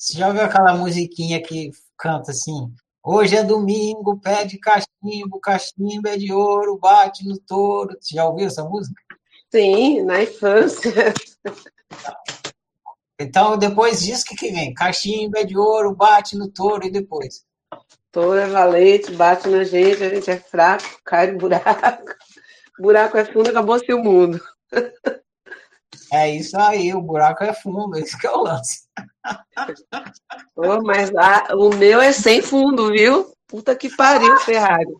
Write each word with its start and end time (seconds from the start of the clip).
Você 0.00 0.16
já 0.16 0.28
ouviu 0.28 0.40
aquela 0.40 0.74
musiquinha 0.74 1.42
que 1.42 1.72
canta 1.98 2.30
assim? 2.30 2.72
Hoje 3.04 3.36
é 3.36 3.44
domingo, 3.44 4.18
pede 4.18 4.56
cachimbo, 4.56 5.38
cachimbo 5.38 6.08
é 6.08 6.16
de 6.16 6.32
ouro, 6.32 6.78
bate 6.78 7.28
no 7.28 7.38
touro. 7.38 7.94
Você 8.00 8.14
já 8.14 8.26
ouviu 8.26 8.46
essa 8.46 8.64
música? 8.64 8.98
Sim, 9.50 10.00
na 10.00 10.22
infância. 10.22 11.12
Então, 13.20 13.58
depois 13.58 14.00
disso, 14.00 14.22
o 14.22 14.28
que, 14.28 14.36
que 14.36 14.50
vem? 14.50 14.72
Cachimbo 14.72 15.36
é 15.36 15.44
de 15.44 15.58
ouro, 15.58 15.94
bate 15.94 16.34
no 16.34 16.48
touro 16.50 16.86
e 16.86 16.90
depois? 16.90 17.44
Touro 18.10 18.38
é 18.38 18.46
valente, 18.46 19.12
bate 19.12 19.50
na 19.50 19.64
gente, 19.64 20.02
a 20.02 20.08
gente 20.08 20.30
é 20.30 20.38
fraco, 20.38 20.98
cai 21.04 21.30
no 21.30 21.36
buraco. 21.36 22.14
buraco 22.80 23.18
é 23.18 23.26
fundo, 23.26 23.50
acabou 23.50 23.78
seu 23.78 24.02
mundo. 24.02 24.40
É 26.12 26.28
isso 26.28 26.58
aí, 26.58 26.92
o 26.92 27.00
buraco 27.00 27.44
é 27.44 27.52
fundo, 27.52 27.96
esse 27.98 28.18
que 28.18 28.26
é 28.26 28.32
o 28.32 28.42
lance. 28.42 28.88
Oh, 30.56 30.82
mas 30.82 31.10
o 31.54 31.70
meu 31.70 32.00
é 32.00 32.12
sem 32.12 32.42
fundo, 32.42 32.90
viu? 32.90 33.32
Puta 33.46 33.76
que 33.76 33.94
pariu, 33.94 34.36
Ferrari. 34.38 34.92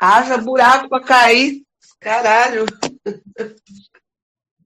Haja 0.00 0.38
buraco 0.38 0.88
pra 0.88 1.00
cair. 1.00 1.62
Caralho. 2.00 2.66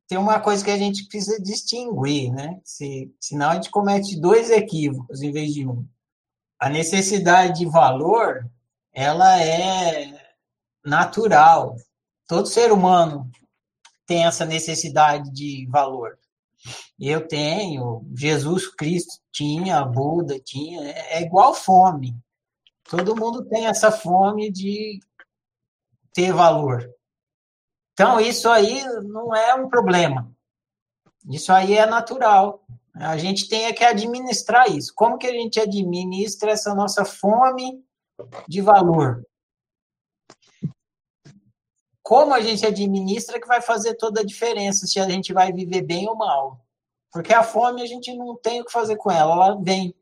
Tem 0.09 0.18
uma 0.18 0.40
coisa 0.40 0.64
que 0.64 0.70
a 0.70 0.76
gente 0.76 1.06
precisa 1.06 1.40
distinguir, 1.40 2.32
né? 2.32 2.59
Se, 2.65 3.12
senão 3.20 3.51
a 3.51 3.54
gente 3.54 3.70
comete 3.70 4.18
dois 4.18 4.51
equívocos 4.51 5.23
em 5.23 5.30
vez 5.30 5.52
de 5.52 5.66
um. 5.66 5.87
A 6.59 6.68
necessidade 6.68 7.59
de 7.59 7.66
valor, 7.66 8.48
ela 8.92 9.40
é 9.40 10.34
natural. 10.84 11.76
Todo 12.26 12.46
ser 12.46 12.73
humano 12.73 13.30
tem 14.08 14.24
essa 14.24 14.46
necessidade 14.46 15.30
de 15.30 15.68
valor. 15.70 16.18
Eu 16.98 17.28
tenho, 17.28 18.04
Jesus 18.16 18.66
Cristo 18.74 19.20
tinha, 19.30 19.84
Buda 19.84 20.40
tinha, 20.40 20.82
é, 20.90 21.18
é 21.18 21.22
igual 21.22 21.54
fome. 21.54 22.16
Todo 22.88 23.14
mundo 23.14 23.44
tem 23.44 23.66
essa 23.66 23.92
fome 23.92 24.50
de 24.50 24.98
ter 26.12 26.32
valor. 26.32 26.90
Então, 27.92 28.18
isso 28.18 28.48
aí 28.48 28.82
não 29.04 29.37
é 29.37 29.54
um 29.54 29.68
problema. 29.68 30.32
Isso 31.28 31.52
aí 31.52 31.74
é 31.74 31.84
natural. 31.84 32.65
A 32.95 33.18
gente 33.18 33.46
tem 33.46 33.72
que 33.74 33.84
administrar 33.84 34.70
isso. 34.70 34.93
Como 34.96 35.18
que 35.18 35.26
a 35.26 35.32
gente 35.32 35.60
administra 35.60 36.52
essa 36.52 36.74
nossa 36.74 37.04
fome 37.04 37.84
de 38.48 38.62
valor? 38.62 39.22
Como 42.09 42.32
a 42.32 42.40
gente 42.40 42.64
administra 42.64 43.38
que 43.38 43.46
vai 43.46 43.60
fazer 43.60 43.95
toda 43.95 44.23
a 44.23 44.24
diferença 44.24 44.87
se 44.87 44.98
a 44.98 45.06
gente 45.06 45.30
vai 45.30 45.52
viver 45.52 45.82
bem 45.82 46.09
ou 46.09 46.16
mal. 46.16 46.59
Porque 47.12 47.34
a 47.34 47.42
fome 47.42 47.82
a 47.82 47.87
gente 47.87 48.16
não 48.16 48.34
tem 48.34 48.62
o 48.62 48.65
que 48.65 48.73
fazer 48.73 48.96
com 48.96 49.10
ela, 49.10 49.34
ela 49.34 49.60
vem. 49.60 49.95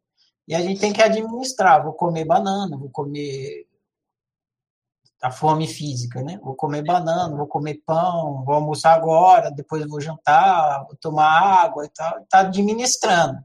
E 0.47 0.55
a 0.55 0.61
gente 0.61 0.81
tem 0.81 0.93
que 0.93 1.03
administrar. 1.03 1.83
Vou 1.83 1.95
comer 1.95 2.25
banana, 2.25 2.79
vou 2.79 2.89
comer 2.91 3.67
a 5.21 5.33
fome 5.33 5.67
física, 5.67 6.23
né? 6.23 6.39
Vou 6.45 6.55
comer 6.55 6.85
banana, 6.85 7.37
vou 7.37 7.49
comer 7.49 7.83
pão, 7.85 8.45
vou 8.45 8.55
almoçar 8.55 8.95
agora, 8.95 9.51
depois 9.51 9.85
vou 9.89 10.01
jantar, 10.01 10.85
vou 10.85 10.95
tomar 11.01 11.65
água 11.65 11.87
e 11.87 11.89
tal. 11.89 12.21
Está 12.21 12.39
administrando. 12.43 13.37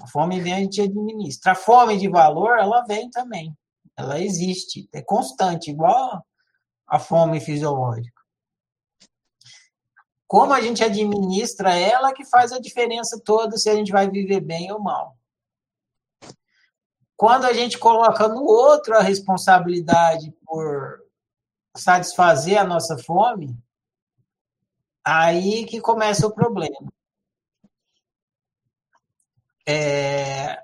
A 0.00 0.06
fome 0.06 0.40
vem, 0.40 0.52
a 0.52 0.58
gente 0.58 0.80
administra. 0.80 1.50
A 1.50 1.56
fome 1.56 1.98
de 1.98 2.08
valor, 2.08 2.56
ela 2.56 2.84
vem 2.84 3.10
também. 3.10 3.52
Ela 3.96 4.20
existe, 4.20 4.88
é 4.92 5.02
constante, 5.02 5.72
igual 5.72 6.24
a 6.90 6.98
fome 6.98 7.40
fisiológica. 7.40 8.20
Como 10.26 10.52
a 10.52 10.60
gente 10.60 10.82
administra 10.82 11.74
ela 11.74 12.12
que 12.12 12.24
faz 12.24 12.52
a 12.52 12.58
diferença 12.58 13.20
toda 13.24 13.56
se 13.56 13.70
a 13.70 13.74
gente 13.74 13.92
vai 13.92 14.10
viver 14.10 14.40
bem 14.40 14.72
ou 14.72 14.80
mal. 14.80 15.16
Quando 17.16 17.44
a 17.44 17.52
gente 17.52 17.78
coloca 17.78 18.26
no 18.28 18.42
outro 18.42 18.96
a 18.96 19.02
responsabilidade 19.02 20.32
por 20.44 21.00
satisfazer 21.76 22.58
a 22.58 22.64
nossa 22.64 22.98
fome, 22.98 23.56
aí 25.04 25.64
que 25.66 25.80
começa 25.80 26.26
o 26.26 26.34
problema. 26.34 26.92
É, 29.68 30.60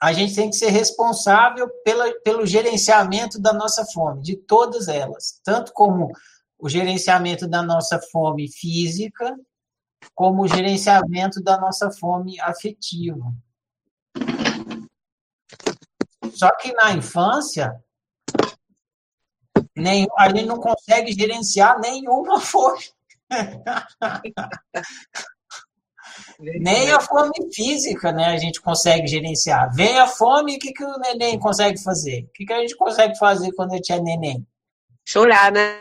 a 0.00 0.14
gente 0.14 0.34
tem 0.34 0.48
que 0.48 0.56
ser 0.56 0.70
responsável 0.70 1.68
pela, 1.84 2.10
pelo 2.22 2.46
gerenciamento 2.46 3.38
da 3.38 3.52
nossa 3.52 3.84
fome, 3.84 4.22
de 4.22 4.34
todas 4.34 4.88
elas, 4.88 5.40
tanto 5.44 5.72
como 5.74 6.10
o 6.58 6.68
gerenciamento 6.68 7.46
da 7.46 7.62
nossa 7.62 8.00
fome 8.10 8.50
física, 8.50 9.36
como 10.14 10.42
o 10.42 10.48
gerenciamento 10.48 11.42
da 11.42 11.60
nossa 11.60 11.90
fome 11.90 12.40
afetiva. 12.40 13.20
Só 16.32 16.50
que 16.56 16.72
na 16.72 16.92
infância, 16.92 17.78
nem, 19.76 20.06
a 20.16 20.28
gente 20.28 20.46
não 20.46 20.58
consegue 20.58 21.12
gerenciar 21.12 21.78
nenhuma 21.78 22.40
fome. 22.40 22.80
Nem 26.38 26.90
a 26.90 27.00
fome 27.00 27.32
física, 27.52 28.12
né, 28.12 28.26
a 28.26 28.36
gente 28.36 28.60
consegue 28.60 29.06
gerenciar. 29.06 29.74
Vem 29.74 29.98
a 29.98 30.06
fome, 30.06 30.56
o 30.56 30.58
que, 30.58 30.72
que 30.72 30.84
o 30.84 30.98
neném 30.98 31.38
consegue 31.38 31.82
fazer? 31.82 32.24
O 32.24 32.32
que, 32.32 32.44
que 32.44 32.52
a 32.52 32.60
gente 32.60 32.76
consegue 32.76 33.16
fazer 33.18 33.52
quando 33.52 33.72
a 33.72 33.76
gente 33.76 33.92
é 33.92 34.00
neném? 34.00 34.46
Chorar, 35.06 35.52
né? 35.52 35.80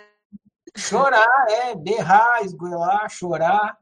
Chorar, 0.76 1.46
é, 1.50 1.76
berrar, 1.76 2.44
esgoelar, 2.44 3.10
chorar. 3.10 3.78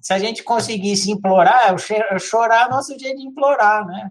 Se 0.00 0.12
a 0.12 0.18
gente 0.18 0.42
conseguisse 0.42 1.10
implorar, 1.10 1.74
chorar 2.20 2.66
é 2.66 2.68
nosso 2.68 2.98
jeito 2.98 3.18
de 3.18 3.26
implorar, 3.26 3.86
né? 3.86 4.10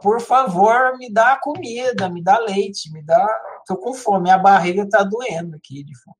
Por 0.00 0.20
favor, 0.20 0.96
me 0.96 1.12
dá 1.12 1.36
comida, 1.36 2.08
me 2.08 2.22
dá 2.22 2.38
leite, 2.38 2.90
me 2.90 3.02
dá. 3.02 3.26
Tô 3.66 3.76
com 3.76 3.92
fome, 3.92 4.22
minha 4.22 4.38
barriga 4.38 4.88
tá 4.88 5.02
doendo 5.02 5.56
aqui 5.56 5.84
de 5.84 5.92
fome. 5.98 6.16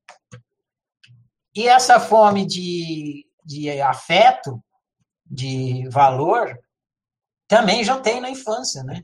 E 1.55 1.67
essa 1.67 1.99
fome 1.99 2.45
de 2.45 3.25
de 3.51 3.81
afeto, 3.81 4.63
de 5.25 5.87
valor, 5.89 6.57
também 7.47 7.83
já 7.83 7.99
tem 7.99 8.21
na 8.21 8.29
infância, 8.29 8.83
né? 8.83 9.03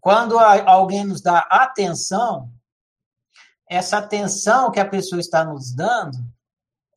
Quando 0.00 0.38
alguém 0.38 1.04
nos 1.04 1.20
dá 1.20 1.40
atenção, 1.50 2.52
essa 3.68 3.98
atenção 3.98 4.70
que 4.70 4.80
a 4.80 4.88
pessoa 4.88 5.20
está 5.20 5.44
nos 5.44 5.74
dando 5.74 6.18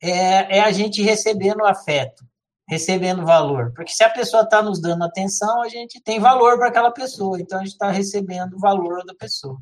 é, 0.00 0.58
é 0.58 0.60
a 0.60 0.70
gente 0.70 1.02
recebendo 1.02 1.66
afeto, 1.66 2.24
recebendo 2.68 3.26
valor. 3.26 3.72
Porque 3.74 3.92
se 3.92 4.04
a 4.04 4.10
pessoa 4.10 4.44
está 4.44 4.62
nos 4.62 4.80
dando 4.80 5.04
atenção, 5.04 5.62
a 5.62 5.68
gente 5.68 6.00
tem 6.00 6.20
valor 6.20 6.56
para 6.58 6.68
aquela 6.68 6.92
pessoa, 6.92 7.40
então 7.40 7.58
a 7.58 7.62
gente 7.62 7.72
está 7.72 7.90
recebendo 7.90 8.54
o 8.54 8.60
valor 8.60 9.04
da 9.04 9.14
pessoa. 9.14 9.60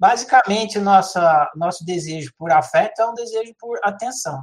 Basicamente, 0.00 0.78
nossa, 0.78 1.50
nosso 1.54 1.84
desejo 1.84 2.32
por 2.38 2.50
afeto 2.50 3.00
é 3.00 3.06
um 3.06 3.14
desejo 3.14 3.54
por 3.58 3.78
atenção. 3.82 4.42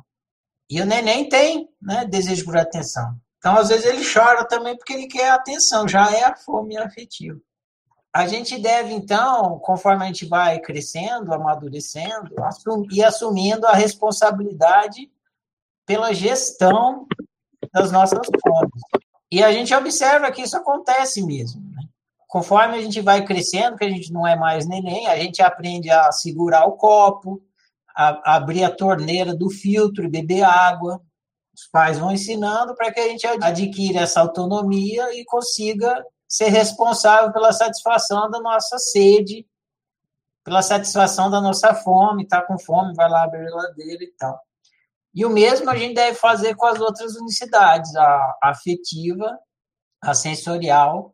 E 0.69 0.81
o 0.81 0.85
neném 0.85 1.27
tem 1.27 1.67
né, 1.81 2.05
desejo 2.05 2.45
por 2.45 2.55
atenção. 2.55 3.15
Então, 3.39 3.55
às 3.55 3.69
vezes, 3.69 3.85
ele 3.85 4.03
chora 4.05 4.45
também 4.45 4.75
porque 4.77 4.93
ele 4.93 5.07
quer 5.07 5.31
atenção, 5.31 5.87
já 5.87 6.11
é 6.13 6.25
a 6.25 6.35
fome 6.35 6.77
afetiva. 6.77 7.39
A 8.13 8.27
gente 8.27 8.59
deve, 8.59 8.93
então, 8.93 9.59
conforme 9.59 10.03
a 10.03 10.07
gente 10.07 10.25
vai 10.25 10.59
crescendo, 10.59 11.33
amadurecendo, 11.33 12.35
e 12.91 13.03
assumindo 13.03 13.65
a 13.65 13.73
responsabilidade 13.73 15.09
pela 15.85 16.13
gestão 16.13 17.07
das 17.73 17.91
nossas 17.91 18.19
fomes. 18.41 18.81
E 19.31 19.43
a 19.43 19.51
gente 19.51 19.73
observa 19.73 20.31
que 20.31 20.41
isso 20.41 20.57
acontece 20.57 21.23
mesmo. 21.23 21.61
Né? 21.71 21.83
Conforme 22.27 22.77
a 22.77 22.81
gente 22.81 22.99
vai 22.99 23.23
crescendo, 23.23 23.77
que 23.77 23.85
a 23.85 23.89
gente 23.89 24.11
não 24.11 24.25
é 24.25 24.35
mais 24.35 24.67
neném, 24.67 25.07
a 25.07 25.17
gente 25.17 25.41
aprende 25.41 25.89
a 25.89 26.11
segurar 26.11 26.65
o 26.65 26.73
copo, 26.73 27.41
a, 27.99 28.35
abrir 28.37 28.63
a 28.63 28.73
torneira 28.73 29.35
do 29.35 29.49
filtro 29.49 30.05
e 30.05 30.09
beber 30.09 30.43
água. 30.43 31.01
Os 31.53 31.67
pais 31.67 31.99
vão 31.99 32.13
ensinando 32.13 32.73
para 32.73 32.93
que 32.93 32.99
a 33.01 33.07
gente 33.09 33.27
adquira 33.27 33.99
essa 33.99 34.21
autonomia 34.21 35.13
e 35.19 35.25
consiga 35.25 36.01
ser 36.25 36.47
responsável 36.47 37.33
pela 37.33 37.51
satisfação 37.51 38.29
da 38.29 38.39
nossa 38.39 38.77
sede, 38.79 39.45
pela 40.45 40.61
satisfação 40.61 41.29
da 41.29 41.41
nossa 41.41 41.73
fome, 41.75 42.23
está 42.23 42.41
com 42.41 42.57
fome, 42.57 42.95
vai 42.95 43.09
lá 43.09 43.23
abrir 43.23 43.41
a 43.41 43.49
geladeira 43.49 44.03
e 44.03 44.13
tal. 44.17 44.39
E 45.13 45.25
o 45.25 45.29
mesmo 45.29 45.69
a 45.69 45.75
gente 45.75 45.95
deve 45.95 46.17
fazer 46.17 46.55
com 46.55 46.67
as 46.67 46.79
outras 46.79 47.15
unicidades, 47.15 47.93
a 47.97 48.37
afetiva, 48.43 49.37
a 50.01 50.13
sensorial 50.13 51.13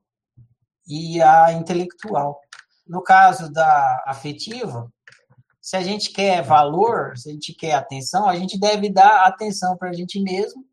e 0.88 1.20
a 1.20 1.52
intelectual. 1.54 2.40
No 2.86 3.02
caso 3.02 3.52
da 3.52 4.04
afetiva, 4.06 4.88
se 5.66 5.76
a 5.76 5.82
gente 5.82 6.12
quer 6.12 6.44
valor, 6.44 7.18
se 7.18 7.28
a 7.28 7.34
gente 7.34 7.52
quer 7.52 7.74
atenção, 7.74 8.30
a 8.30 8.36
gente 8.36 8.56
deve 8.60 8.88
dar 8.88 9.26
atenção 9.26 9.76
para 9.76 9.90
a 9.90 9.94
gente 9.94 10.22
mesmo, 10.22 10.64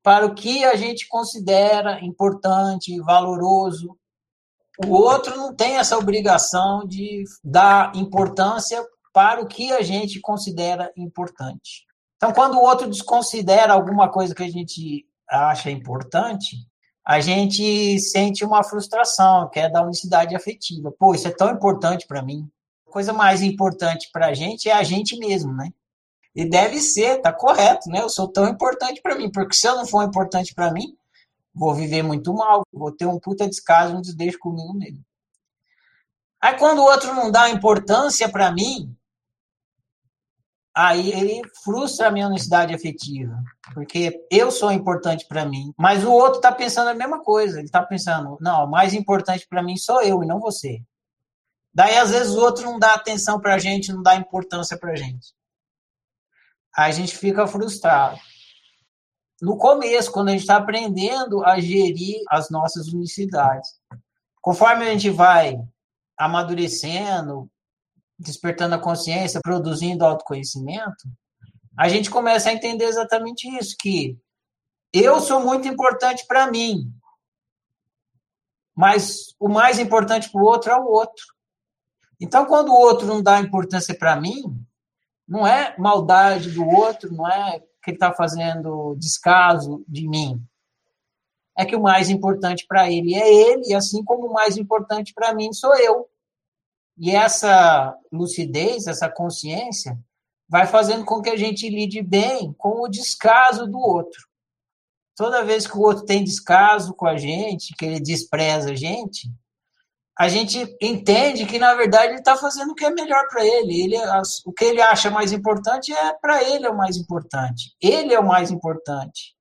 para 0.00 0.24
o 0.24 0.32
que 0.32 0.64
a 0.64 0.76
gente 0.76 1.08
considera 1.08 1.98
importante, 2.04 3.00
valoroso. 3.00 3.98
O 4.86 4.94
outro 4.94 5.36
não 5.36 5.52
tem 5.52 5.76
essa 5.76 5.98
obrigação 5.98 6.86
de 6.86 7.24
dar 7.42 7.90
importância 7.96 8.80
para 9.12 9.42
o 9.42 9.48
que 9.48 9.72
a 9.72 9.82
gente 9.82 10.20
considera 10.20 10.92
importante. 10.96 11.84
Então, 12.16 12.32
quando 12.32 12.58
o 12.58 12.62
outro 12.62 12.88
desconsidera 12.88 13.72
alguma 13.72 14.08
coisa 14.08 14.36
que 14.36 14.44
a 14.44 14.48
gente 14.48 15.04
acha 15.28 15.68
importante, 15.68 16.58
a 17.04 17.18
gente 17.18 17.98
sente 17.98 18.44
uma 18.44 18.62
frustração, 18.62 19.50
que 19.50 19.58
é 19.58 19.68
da 19.68 19.82
unicidade 19.82 20.36
afetiva. 20.36 20.94
Pô, 20.96 21.12
isso 21.12 21.26
é 21.26 21.32
tão 21.32 21.50
importante 21.50 22.06
para 22.06 22.22
mim. 22.22 22.48
Coisa 22.90 23.12
mais 23.12 23.42
importante 23.42 24.08
para 24.12 24.26
a 24.26 24.34
gente 24.34 24.68
é 24.68 24.72
a 24.72 24.82
gente 24.82 25.18
mesmo, 25.18 25.52
né? 25.52 25.70
E 26.34 26.44
deve 26.44 26.78
ser, 26.80 27.20
tá 27.20 27.32
correto, 27.32 27.88
né? 27.90 28.00
Eu 28.00 28.08
sou 28.08 28.28
tão 28.28 28.48
importante 28.48 29.00
para 29.02 29.16
mim, 29.16 29.30
porque 29.30 29.54
se 29.54 29.66
eu 29.66 29.76
não 29.76 29.86
for 29.86 30.04
importante 30.04 30.54
para 30.54 30.72
mim, 30.72 30.96
vou 31.54 31.74
viver 31.74 32.02
muito 32.02 32.32
mal, 32.32 32.62
vou 32.72 32.92
ter 32.92 33.06
um 33.06 33.18
puta 33.18 33.48
descaso, 33.48 33.96
um 33.96 34.00
desdeixo 34.00 34.38
comigo 34.38 34.72
mesmo. 34.72 35.04
Aí 36.40 36.56
quando 36.56 36.78
o 36.78 36.84
outro 36.84 37.12
não 37.14 37.30
dá 37.30 37.50
importância 37.50 38.28
para 38.28 38.52
mim, 38.52 38.96
aí 40.72 41.10
ele 41.10 41.42
frustra 41.64 42.06
a 42.06 42.10
minha 42.12 42.28
honestidade 42.28 42.72
afetiva, 42.72 43.36
porque 43.74 44.24
eu 44.30 44.52
sou 44.52 44.70
importante 44.70 45.26
para 45.26 45.44
mim, 45.44 45.74
mas 45.76 46.04
o 46.04 46.12
outro 46.12 46.36
está 46.36 46.52
pensando 46.52 46.88
a 46.88 46.94
mesma 46.94 47.20
coisa, 47.20 47.58
ele 47.58 47.66
está 47.66 47.82
pensando, 47.82 48.38
não, 48.40 48.64
o 48.64 48.70
mais 48.70 48.94
importante 48.94 49.46
para 49.48 49.62
mim 49.62 49.76
sou 49.76 50.00
eu 50.02 50.22
e 50.22 50.26
não 50.26 50.38
você. 50.38 50.80
Daí 51.74 51.96
às 51.96 52.10
vezes 52.10 52.34
o 52.34 52.40
outro 52.40 52.64
não 52.64 52.78
dá 52.78 52.94
atenção 52.94 53.40
para 53.40 53.54
a 53.54 53.58
gente, 53.58 53.92
não 53.92 54.02
dá 54.02 54.16
importância 54.16 54.76
para 54.78 54.92
a 54.92 54.96
gente. 54.96 55.34
Aí 56.76 56.90
a 56.90 56.94
gente 56.94 57.16
fica 57.16 57.46
frustrado. 57.46 58.18
No 59.40 59.56
começo, 59.56 60.10
quando 60.10 60.28
a 60.28 60.32
gente 60.32 60.40
está 60.40 60.56
aprendendo 60.56 61.44
a 61.44 61.60
gerir 61.60 62.22
as 62.28 62.50
nossas 62.50 62.88
unicidades, 62.88 63.68
conforme 64.40 64.84
a 64.84 64.90
gente 64.90 65.10
vai 65.10 65.56
amadurecendo, 66.16 67.48
despertando 68.18 68.74
a 68.74 68.80
consciência, 68.80 69.40
produzindo 69.40 70.04
autoconhecimento, 70.04 71.08
a 71.78 71.88
gente 71.88 72.10
começa 72.10 72.48
a 72.48 72.52
entender 72.52 72.86
exatamente 72.86 73.48
isso, 73.56 73.76
que 73.78 74.18
eu 74.92 75.20
sou 75.20 75.40
muito 75.40 75.68
importante 75.68 76.26
para 76.26 76.50
mim, 76.50 76.92
mas 78.74 79.34
o 79.38 79.48
mais 79.48 79.78
importante 79.78 80.30
para 80.30 80.42
o 80.42 80.44
outro 80.44 80.72
é 80.72 80.76
o 80.76 80.86
outro. 80.86 81.24
Então, 82.20 82.46
quando 82.46 82.70
o 82.70 82.78
outro 82.78 83.06
não 83.06 83.22
dá 83.22 83.40
importância 83.40 83.96
para 83.96 84.20
mim, 84.20 84.64
não 85.26 85.46
é 85.46 85.76
maldade 85.78 86.50
do 86.50 86.66
outro, 86.66 87.12
não 87.14 87.28
é 87.28 87.60
que 87.82 87.90
ele 87.90 87.96
está 87.96 88.12
fazendo 88.12 88.96
descaso 88.96 89.84
de 89.86 90.08
mim. 90.08 90.42
É 91.56 91.64
que 91.64 91.76
o 91.76 91.82
mais 91.82 92.08
importante 92.08 92.66
para 92.66 92.90
ele 92.90 93.14
é 93.14 93.32
ele, 93.32 93.74
assim 93.74 94.02
como 94.04 94.28
o 94.28 94.32
mais 94.32 94.56
importante 94.56 95.12
para 95.12 95.34
mim 95.34 95.52
sou 95.52 95.74
eu. 95.76 96.08
E 96.96 97.10
essa 97.10 97.96
lucidez, 98.12 98.86
essa 98.86 99.08
consciência, 99.08 99.98
vai 100.48 100.66
fazendo 100.66 101.04
com 101.04 101.20
que 101.20 101.30
a 101.30 101.36
gente 101.36 101.68
lide 101.68 102.02
bem 102.02 102.52
com 102.54 102.82
o 102.82 102.88
descaso 102.88 103.66
do 103.66 103.78
outro. 103.78 104.26
Toda 105.14 105.44
vez 105.44 105.66
que 105.66 105.76
o 105.76 105.80
outro 105.80 106.04
tem 106.04 106.24
descaso 106.24 106.94
com 106.94 107.06
a 107.06 107.16
gente, 107.16 107.74
que 107.76 107.84
ele 107.84 108.00
despreza 108.00 108.70
a 108.70 108.74
gente, 108.74 109.30
a 110.18 110.26
gente 110.26 110.76
entende 110.82 111.46
que, 111.46 111.60
na 111.60 111.74
verdade, 111.74 112.08
ele 112.08 112.18
está 112.18 112.36
fazendo 112.36 112.72
o 112.72 112.74
que 112.74 112.84
é 112.84 112.90
melhor 112.90 113.28
para 113.28 113.46
ele. 113.46 113.82
ele. 113.82 113.96
O 114.44 114.52
que 114.52 114.64
ele 114.64 114.82
acha 114.82 115.10
mais 115.10 115.30
importante 115.30 115.92
é 115.92 116.12
para 116.12 116.42
ele 116.42 116.66
é 116.66 116.70
o 116.70 116.76
mais 116.76 116.96
importante. 116.96 117.76
Ele 117.80 118.12
é 118.12 118.18
o 118.18 118.26
mais 118.26 118.50
importante. 118.50 119.36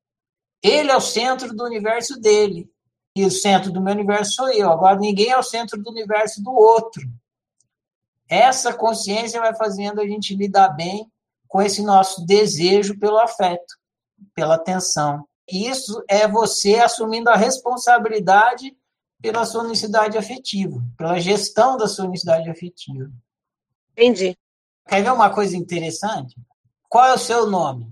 Ele 0.61 0.91
é 0.91 0.95
o 0.95 1.01
centro 1.01 1.51
do 1.55 1.63
universo 1.63 2.19
dele. 2.19 2.69
E 3.15 3.25
o 3.25 3.31
centro 3.31 3.71
do 3.71 3.81
meu 3.81 3.91
universo 3.91 4.33
sou 4.33 4.49
eu. 4.49 4.71
Agora, 4.71 4.99
ninguém 4.99 5.31
é 5.31 5.37
o 5.37 5.41
centro 5.41 5.81
do 5.81 5.89
universo 5.89 6.43
do 6.43 6.51
outro. 6.51 7.01
Essa 8.29 8.71
consciência 8.71 9.41
vai 9.41 9.55
fazendo 9.55 9.99
a 9.99 10.05
gente 10.05 10.35
lidar 10.35 10.69
bem 10.69 11.11
com 11.47 11.59
esse 11.59 11.81
nosso 11.81 12.23
desejo 12.23 12.99
pelo 12.99 13.17
afeto, 13.17 13.73
pela 14.35 14.53
atenção. 14.53 15.27
Isso 15.51 16.03
é 16.07 16.27
você 16.27 16.75
assumindo 16.75 17.31
a 17.31 17.35
responsabilidade 17.35 18.77
pela 19.21 19.45
sua 19.45 19.63
unicidade 19.63 20.17
afetiva, 20.17 20.83
pela 20.97 21.19
gestão 21.19 21.77
da 21.77 21.87
sua 21.87 22.05
unicidade 22.05 22.49
afetiva. 22.49 23.11
Entendi. 23.91 24.37
Quer 24.87 25.03
ver 25.03 25.11
uma 25.11 25.29
coisa 25.29 25.57
interessante? 25.57 26.35
Qual 26.87 27.05
é 27.05 27.13
o 27.13 27.17
seu 27.17 27.47
nome? 27.47 27.91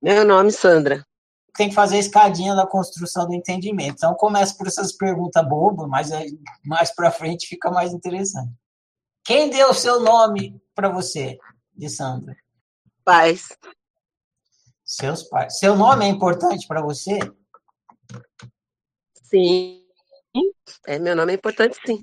Meu 0.00 0.24
nome 0.24 0.48
é 0.48 0.52
Sandra. 0.52 1.06
Tem 1.54 1.68
que 1.68 1.74
fazer 1.74 1.96
a 1.96 2.00
escadinha 2.00 2.54
da 2.54 2.66
construção 2.66 3.26
do 3.26 3.34
entendimento. 3.34 3.96
Então, 3.96 4.14
começa 4.14 4.56
por 4.56 4.66
essas 4.66 4.92
perguntas 4.92 5.46
bobas, 5.46 5.86
mas 5.88 6.10
mais 6.64 6.92
para 6.94 7.10
frente 7.10 7.46
fica 7.46 7.70
mais 7.70 7.92
interessante. 7.92 8.52
Quem 9.22 9.50
deu 9.50 9.70
o 9.70 9.74
seu 9.74 10.00
nome 10.00 10.60
para 10.74 10.88
você, 10.88 11.38
de 11.76 11.88
Sandra? 11.88 12.34
Pais. 13.04 13.48
Seus 14.82 15.22
pais. 15.24 15.58
Seu 15.58 15.76
nome 15.76 16.04
é 16.04 16.08
importante 16.08 16.66
para 16.66 16.82
você? 16.82 17.18
Sim. 19.22 19.81
É, 20.86 20.98
meu 20.98 21.14
nome 21.14 21.32
é 21.32 21.36
importante, 21.36 21.76
sim. 21.86 22.00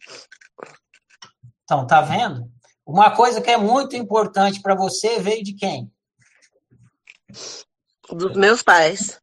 Então, 1.63 1.85
tá 1.85 2.01
vendo? 2.01 2.51
Uma 2.85 3.15
coisa 3.15 3.41
que 3.41 3.49
é 3.49 3.57
muito 3.57 3.95
importante 3.95 4.61
para 4.61 4.75
você 4.75 5.19
veio 5.19 5.43
de 5.43 5.53
quem? 5.53 5.91
Dos 8.09 8.35
meus 8.35 8.63
pais. 8.63 9.21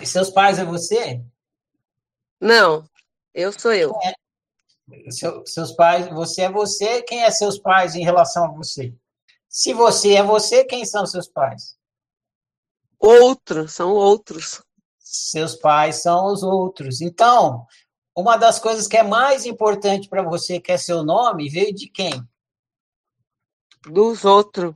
E 0.00 0.06
seus 0.06 0.30
pais 0.30 0.58
é 0.58 0.64
você? 0.64 1.24
Não, 2.40 2.88
eu 3.32 3.52
sou 3.52 3.72
eu. 3.72 3.92
É, 4.02 5.10
seu, 5.10 5.46
seus 5.46 5.72
pais, 5.72 6.08
você 6.08 6.42
é 6.42 6.50
você, 6.50 7.02
quem 7.02 7.22
é 7.22 7.30
seus 7.30 7.58
pais 7.58 7.94
em 7.94 8.02
relação 8.02 8.44
a 8.44 8.52
você? 8.52 8.92
Se 9.48 9.72
você 9.72 10.14
é 10.14 10.22
você, 10.22 10.64
quem 10.64 10.84
são 10.84 11.06
seus 11.06 11.28
pais? 11.28 11.76
Outros, 12.98 13.72
são 13.72 13.92
outros. 13.92 14.62
Seus 15.04 15.54
pais 15.54 15.96
são 15.96 16.32
os 16.32 16.42
outros. 16.42 17.02
Então, 17.02 17.66
uma 18.16 18.38
das 18.38 18.58
coisas 18.58 18.88
que 18.88 18.96
é 18.96 19.02
mais 19.02 19.44
importante 19.44 20.08
para 20.08 20.22
você, 20.22 20.58
que 20.58 20.72
é 20.72 20.78
seu 20.78 21.04
nome, 21.04 21.50
veio 21.50 21.74
de 21.74 21.88
quem? 21.88 22.26
Dos 23.86 24.24
outros. 24.24 24.74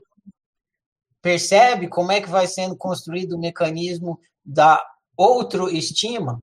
Percebe 1.22 1.88
como 1.88 2.12
é 2.12 2.20
que 2.20 2.28
vai 2.28 2.46
sendo 2.46 2.76
construído 2.76 3.32
o 3.32 3.40
mecanismo 3.40 4.20
da 4.44 4.84
outro 5.16 5.68
estima? 5.70 6.38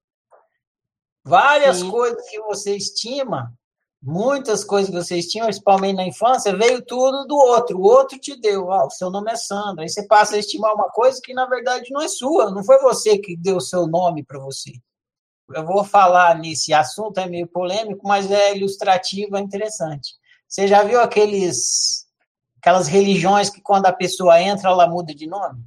Várias 1.23 1.77
Sim. 1.77 1.91
coisas 1.91 2.27
que 2.29 2.39
você 2.41 2.75
estima, 2.75 3.53
muitas 4.05 4.63
coisas 4.63 4.91
que 4.91 4.95
você 4.95 5.17
estima, 5.17 5.45
principalmente 5.45 5.95
na 5.95 6.05
infância, 6.05 6.55
veio 6.55 6.85
tudo 6.85 7.25
do 7.25 7.35
outro. 7.35 7.79
O 7.79 7.83
outro 7.83 8.19
te 8.19 8.39
deu, 8.39 8.71
ah, 8.71 8.85
o 8.85 8.91
seu 8.91 9.09
nome 9.09 9.31
é 9.31 9.35
Sandra. 9.35 9.83
Aí 9.83 9.89
você 9.89 10.05
passa 10.05 10.35
a 10.35 10.39
estimar 10.39 10.73
uma 10.75 10.89
coisa 10.89 11.19
que 11.21 11.33
na 11.33 11.47
verdade 11.47 11.91
não 11.91 12.01
é 12.01 12.07
sua, 12.07 12.51
não 12.51 12.63
foi 12.63 12.79
você 12.79 13.17
que 13.17 13.35
deu 13.35 13.57
o 13.57 13.61
seu 13.61 13.87
nome 13.87 14.23
para 14.23 14.39
você. 14.39 14.73
Eu 15.49 15.65
vou 15.65 15.83
falar 15.83 16.37
nesse 16.37 16.73
assunto, 16.73 17.19
é 17.19 17.27
meio 17.27 17.47
polêmico, 17.47 18.07
mas 18.07 18.29
é 18.29 18.55
ilustrativo, 18.55 19.37
é 19.37 19.39
interessante. 19.39 20.13
Você 20.47 20.67
já 20.67 20.83
viu 20.83 21.01
aqueles 21.01 22.05
aquelas 22.57 22.87
religiões 22.87 23.49
que 23.49 23.61
quando 23.61 23.85
a 23.87 23.93
pessoa 23.93 24.41
entra, 24.41 24.69
ela 24.69 24.87
muda 24.87 25.13
de 25.13 25.27
nome? 25.27 25.63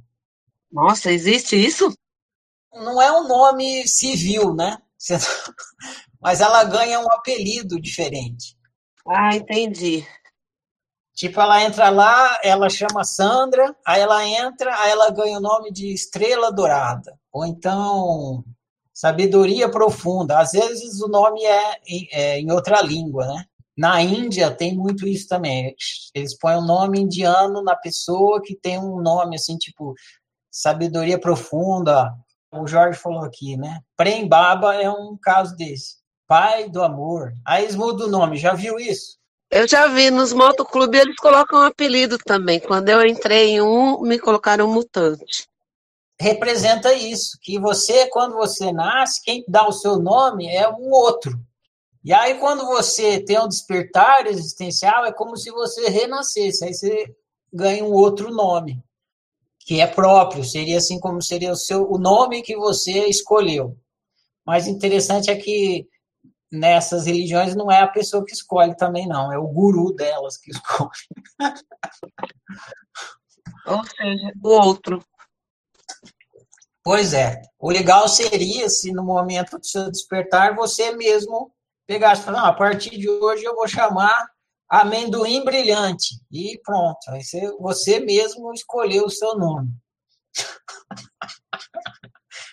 Nossa, 0.71 1.11
existe 1.11 1.55
isso? 1.55 1.93
Não 2.73 3.01
é 3.01 3.11
um 3.11 3.27
nome 3.27 3.87
civil, 3.87 4.53
né? 4.53 4.77
Mas 6.21 6.41
ela 6.41 6.63
ganha 6.63 6.99
um 6.99 7.11
apelido 7.11 7.79
diferente. 7.79 8.57
Ah, 9.07 9.35
entendi. 9.35 10.05
Tipo, 11.13 11.41
ela 11.41 11.63
entra 11.63 11.89
lá, 11.89 12.39
ela 12.43 12.69
chama 12.69 13.03
Sandra, 13.03 13.75
aí 13.85 14.01
ela 14.01 14.25
entra, 14.25 14.73
aí 14.79 14.91
ela 14.91 15.09
ganha 15.11 15.37
o 15.37 15.41
nome 15.41 15.71
de 15.71 15.93
Estrela 15.93 16.51
Dourada. 16.51 17.17
Ou 17.31 17.45
então, 17.45 18.43
Sabedoria 18.93 19.69
Profunda. 19.69 20.39
Às 20.39 20.51
vezes 20.51 21.01
o 21.01 21.07
nome 21.07 21.41
é 21.43 21.79
em, 21.87 22.07
é 22.11 22.39
em 22.39 22.51
outra 22.51 22.81
língua, 22.81 23.27
né? 23.27 23.45
Na 23.77 24.01
Índia 24.01 24.51
tem 24.51 24.75
muito 24.75 25.07
isso 25.07 25.25
também. 25.29 25.73
Eles 26.13 26.37
põem 26.37 26.57
o 26.57 26.59
um 26.59 26.65
nome 26.65 26.99
indiano 26.99 27.63
na 27.63 27.77
pessoa 27.77 28.41
que 28.41 28.53
tem 28.55 28.77
um 28.77 29.01
nome 29.01 29.37
assim, 29.37 29.57
tipo, 29.57 29.93
Sabedoria 30.51 31.17
Profunda, 31.17 32.13
o 32.51 32.67
Jorge 32.67 32.99
falou 32.99 33.23
aqui, 33.23 33.55
né? 33.55 33.79
Prem 33.95 34.27
Baba 34.27 34.75
é 34.75 34.89
um 34.89 35.17
caso 35.21 35.55
desse. 35.55 35.98
Pai 36.29 36.69
do 36.69 36.83
amor. 36.83 37.33
Aí 37.43 37.63
eles 37.63 37.75
mudam 37.75 38.05
o 38.05 38.11
nome, 38.11 38.37
já 38.37 38.53
viu 38.53 38.79
isso? 38.79 39.17
Eu 39.49 39.67
já 39.67 39.87
vi, 39.87 40.11
nos 40.11 40.31
motoclubes 40.31 41.01
eles 41.01 41.15
colocam 41.15 41.57
um 41.57 41.63
apelido 41.63 42.19
também. 42.19 42.59
Quando 42.59 42.87
eu 42.87 43.03
entrei 43.03 43.55
em 43.55 43.61
um, 43.61 43.99
me 44.01 44.19
colocaram 44.19 44.71
mutante. 44.71 45.47
Representa 46.21 46.93
isso, 46.93 47.35
que 47.41 47.57
você, 47.57 48.07
quando 48.09 48.35
você 48.35 48.71
nasce, 48.71 49.23
quem 49.23 49.43
dá 49.47 49.67
o 49.67 49.71
seu 49.71 49.97
nome 49.97 50.47
é 50.47 50.69
um 50.69 50.91
outro. 50.91 51.35
E 52.03 52.13
aí, 52.13 52.37
quando 52.37 52.63
você 52.67 53.19
tem 53.19 53.39
um 53.39 53.47
despertar 53.47 54.27
existencial, 54.27 55.05
é 55.05 55.11
como 55.11 55.35
se 55.35 55.49
você 55.49 55.89
renascesse. 55.89 56.63
Aí 56.63 56.75
você 56.75 57.11
ganha 57.51 57.83
um 57.83 57.91
outro 57.91 58.31
nome 58.31 58.79
que 59.61 59.81
é 59.81 59.87
próprio, 59.87 60.43
seria 60.43 60.77
assim 60.77 60.99
como 60.99 61.23
seria 61.23 61.51
o 61.51 61.55
seu 61.55 61.91
o 61.91 61.97
nome 61.97 62.43
que 62.43 62.55
você 62.55 63.07
escolheu. 63.07 63.75
Mas 64.45 64.67
interessante 64.67 65.31
é 65.31 65.35
que 65.35 65.87
nessas 66.51 67.05
religiões 67.05 67.55
não 67.55 67.71
é 67.71 67.81
a 67.81 67.87
pessoa 67.87 68.25
que 68.25 68.33
escolhe 68.33 68.75
também 68.75 69.07
não, 69.07 69.31
é 69.31 69.37
o 69.37 69.47
guru 69.47 69.93
delas 69.93 70.37
que 70.37 70.51
escolhe. 70.51 70.89
Ou 73.65 73.83
seja, 73.83 74.33
o 74.43 74.49
outro. 74.49 75.03
Pois 76.83 77.13
é. 77.13 77.41
O 77.59 77.69
legal 77.69 78.07
seria 78.07 78.69
se 78.69 78.91
no 78.91 79.03
momento 79.03 79.59
do 79.59 79.65
seu 79.65 79.91
despertar 79.91 80.55
você 80.55 80.91
mesmo 80.91 81.53
pegasse 81.85 82.21
e 82.21 82.25
falasse, 82.25 82.47
a 82.47 82.53
partir 82.53 82.97
de 82.97 83.09
hoje 83.09 83.43
eu 83.43 83.55
vou 83.55 83.67
chamar 83.67 84.27
amendoim 84.67 85.43
brilhante. 85.43 86.15
E 86.31 86.59
pronto. 86.63 86.99
Aí 87.09 87.23
você, 87.23 87.51
você 87.59 87.99
mesmo 87.99 88.53
escolheu 88.53 89.05
o 89.05 89.09
seu 89.09 89.37
nome. 89.37 89.69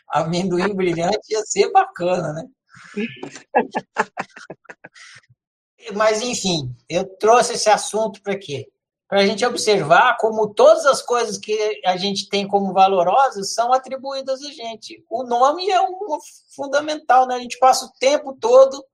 amendoim 0.08 0.74
brilhante 0.74 1.32
ia 1.32 1.42
ser 1.44 1.70
bacana, 1.72 2.32
né? 2.32 2.48
Mas, 5.94 6.22
enfim, 6.22 6.74
eu 6.88 7.04
trouxe 7.18 7.54
esse 7.54 7.68
assunto 7.70 8.20
para 8.22 8.36
quê? 8.38 8.66
Para 9.08 9.20
a 9.20 9.26
gente 9.26 9.46
observar 9.46 10.16
como 10.18 10.52
todas 10.52 10.84
as 10.84 11.00
coisas 11.00 11.38
que 11.38 11.80
a 11.84 11.96
gente 11.96 12.28
tem 12.28 12.46
como 12.48 12.72
valorosas 12.72 13.54
são 13.54 13.72
atribuídas 13.72 14.42
a 14.42 14.50
gente. 14.50 15.04
O 15.08 15.22
nome 15.22 15.70
é 15.70 15.80
um 15.80 15.96
fundamental, 16.54 17.26
né? 17.28 17.36
A 17.36 17.40
gente 17.40 17.58
passa 17.58 17.86
o 17.86 17.92
tempo 18.00 18.36
todo 18.40 18.84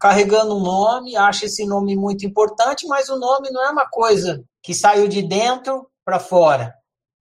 carregando 0.00 0.56
um 0.56 0.60
nome, 0.60 1.16
acha 1.16 1.46
esse 1.46 1.64
nome 1.64 1.96
muito 1.96 2.26
importante, 2.26 2.86
mas 2.86 3.08
o 3.08 3.18
nome 3.18 3.50
não 3.50 3.64
é 3.64 3.70
uma 3.70 3.88
coisa 3.88 4.44
que 4.62 4.74
saiu 4.74 5.06
de 5.06 5.22
dentro 5.22 5.88
para 6.04 6.18
fora, 6.18 6.74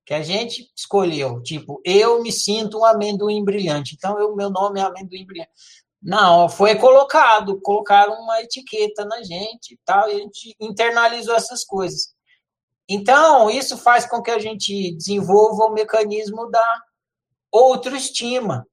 que 0.05 0.13
a 0.13 0.21
gente 0.21 0.69
escolheu. 0.75 1.41
Tipo, 1.43 1.79
eu 1.85 2.21
me 2.21 2.31
sinto 2.31 2.79
um 2.79 2.85
amendoim 2.85 3.43
brilhante, 3.43 3.95
então 3.95 4.15
o 4.15 4.35
meu 4.35 4.49
nome 4.49 4.79
é 4.79 4.83
amendoim 4.83 5.25
brilhante. 5.25 5.51
Não, 6.03 6.49
foi 6.49 6.75
colocado, 6.75 7.61
colocaram 7.61 8.13
uma 8.21 8.41
etiqueta 8.41 9.05
na 9.05 9.23
gente 9.23 9.73
e 9.73 9.79
tal, 9.85 10.09
e 10.09 10.15
a 10.15 10.17
gente 10.17 10.53
internalizou 10.59 11.33
essas 11.33 11.63
coisas. 11.63 12.13
Então, 12.89 13.49
isso 13.49 13.77
faz 13.77 14.05
com 14.05 14.21
que 14.21 14.29
a 14.29 14.37
gente 14.37 14.93
desenvolva 14.97 15.63
o 15.63 15.73
mecanismo 15.73 16.51
da 16.51 16.81
autoestima. 17.53 18.67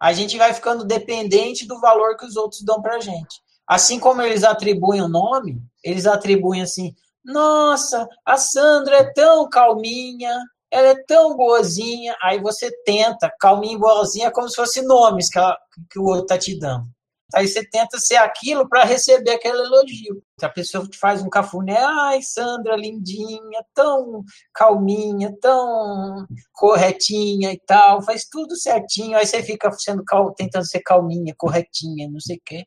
A 0.00 0.12
gente 0.12 0.38
vai 0.38 0.54
ficando 0.54 0.84
dependente 0.84 1.66
do 1.66 1.80
valor 1.80 2.16
que 2.16 2.24
os 2.24 2.36
outros 2.36 2.62
dão 2.62 2.80
para 2.80 2.96
a 2.96 3.00
gente. 3.00 3.42
Assim 3.66 3.98
como 3.98 4.22
eles 4.22 4.44
atribuem 4.44 5.02
o 5.02 5.08
nome, 5.08 5.60
eles 5.82 6.06
atribuem 6.06 6.62
assim: 6.62 6.94
nossa, 7.24 8.08
a 8.24 8.36
Sandra 8.36 8.98
é 8.98 9.12
tão 9.12 9.48
calminha, 9.48 10.38
ela 10.70 10.88
é 10.88 11.02
tão 11.06 11.36
boazinha. 11.36 12.16
Aí 12.22 12.40
você 12.40 12.70
tenta, 12.84 13.32
calminha 13.40 13.78
boazinha, 13.78 14.30
como 14.30 14.48
se 14.48 14.56
fossem 14.56 14.84
nomes 14.84 15.28
que, 15.30 15.38
ela, 15.38 15.58
que 15.90 15.98
o 15.98 16.04
outro 16.04 16.22
está 16.22 16.38
te 16.38 16.58
dando. 16.58 16.86
Aí 17.34 17.46
você 17.46 17.62
tenta 17.68 17.98
ser 17.98 18.16
aquilo 18.16 18.66
para 18.66 18.84
receber 18.84 19.32
aquele 19.32 19.58
elogio. 19.58 20.22
A 20.40 20.48
pessoa 20.48 20.88
te 20.88 20.96
faz 20.96 21.22
um 21.22 21.28
cafuné, 21.28 21.76
ai, 21.78 22.22
Sandra, 22.22 22.74
lindinha, 22.74 23.62
tão 23.74 24.24
calminha, 24.54 25.36
tão 25.38 26.26
corretinha 26.52 27.52
e 27.52 27.60
tal, 27.66 28.00
faz 28.00 28.24
tudo 28.30 28.56
certinho. 28.56 29.16
Aí 29.18 29.26
você 29.26 29.42
fica 29.42 29.70
sendo 29.72 30.02
cal... 30.04 30.32
tentando 30.32 30.66
ser 30.66 30.80
calminha, 30.80 31.34
corretinha, 31.36 32.08
não 32.10 32.20
sei 32.20 32.36
o 32.36 32.42
quê. 32.44 32.64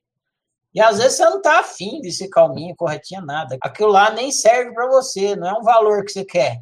E 0.75 0.79
às 0.79 1.00
vezes 1.00 1.17
você 1.17 1.25
não 1.25 1.38
está 1.38 1.60
afim 1.60 2.00
de 2.00 2.12
ser 2.12 2.29
calminha, 2.29 2.75
corretinha, 2.77 3.20
nada. 3.20 3.58
Aquilo 3.63 3.89
lá 3.89 4.12
nem 4.12 4.31
serve 4.31 4.74
para 4.74 4.88
você, 4.88 5.36
não 5.36 5.48
é 5.48 5.53
um 5.53 5.63
valor 5.63 6.05
que 6.05 6.12
você 6.12 6.24
quer 6.24 6.62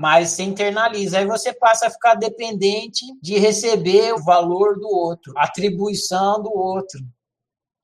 mas 0.00 0.30
você 0.30 0.44
internaliza. 0.44 1.18
Aí 1.18 1.26
você 1.26 1.52
passa 1.52 1.86
a 1.86 1.90
ficar 1.90 2.14
dependente 2.14 3.04
de 3.20 3.38
receber 3.38 4.14
o 4.14 4.24
valor 4.24 4.78
do 4.78 4.88
outro, 4.88 5.30
atribuição 5.36 6.42
do 6.42 6.50
outro. 6.50 6.98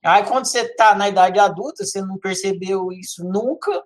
Aí 0.03 0.25
quando 0.25 0.45
você 0.45 0.61
está 0.61 0.95
na 0.95 1.07
idade 1.07 1.37
adulta, 1.37 1.85
você 1.85 2.01
não 2.01 2.17
percebeu 2.17 2.91
isso 2.91 3.23
nunca. 3.23 3.83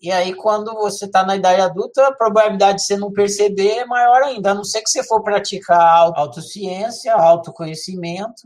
E 0.00 0.10
aí, 0.10 0.34
quando 0.34 0.74
você 0.74 1.06
está 1.06 1.24
na 1.24 1.36
idade 1.36 1.60
adulta, 1.60 2.08
a 2.08 2.14
probabilidade 2.14 2.78
de 2.78 2.84
você 2.84 2.96
não 2.96 3.12
perceber 3.12 3.76
é 3.76 3.86
maior 3.86 4.24
ainda, 4.24 4.50
a 4.50 4.54
não 4.54 4.64
ser 4.64 4.82
que 4.82 4.90
você 4.90 5.02
for 5.04 5.22
praticar 5.22 6.12
autociência, 6.16 7.14
autoconhecimento, 7.14 8.42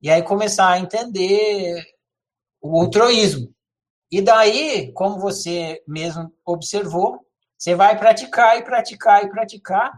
e 0.00 0.08
aí 0.08 0.22
começar 0.22 0.68
a 0.68 0.78
entender 0.78 1.82
o 2.60 2.80
altruísmo. 2.80 3.48
E 4.12 4.22
daí, 4.22 4.92
como 4.92 5.18
você 5.18 5.82
mesmo 5.88 6.32
observou, 6.44 7.25
você 7.58 7.74
vai 7.74 7.98
praticar 7.98 8.58
e 8.58 8.62
praticar 8.62 9.24
e 9.24 9.30
praticar, 9.30 9.92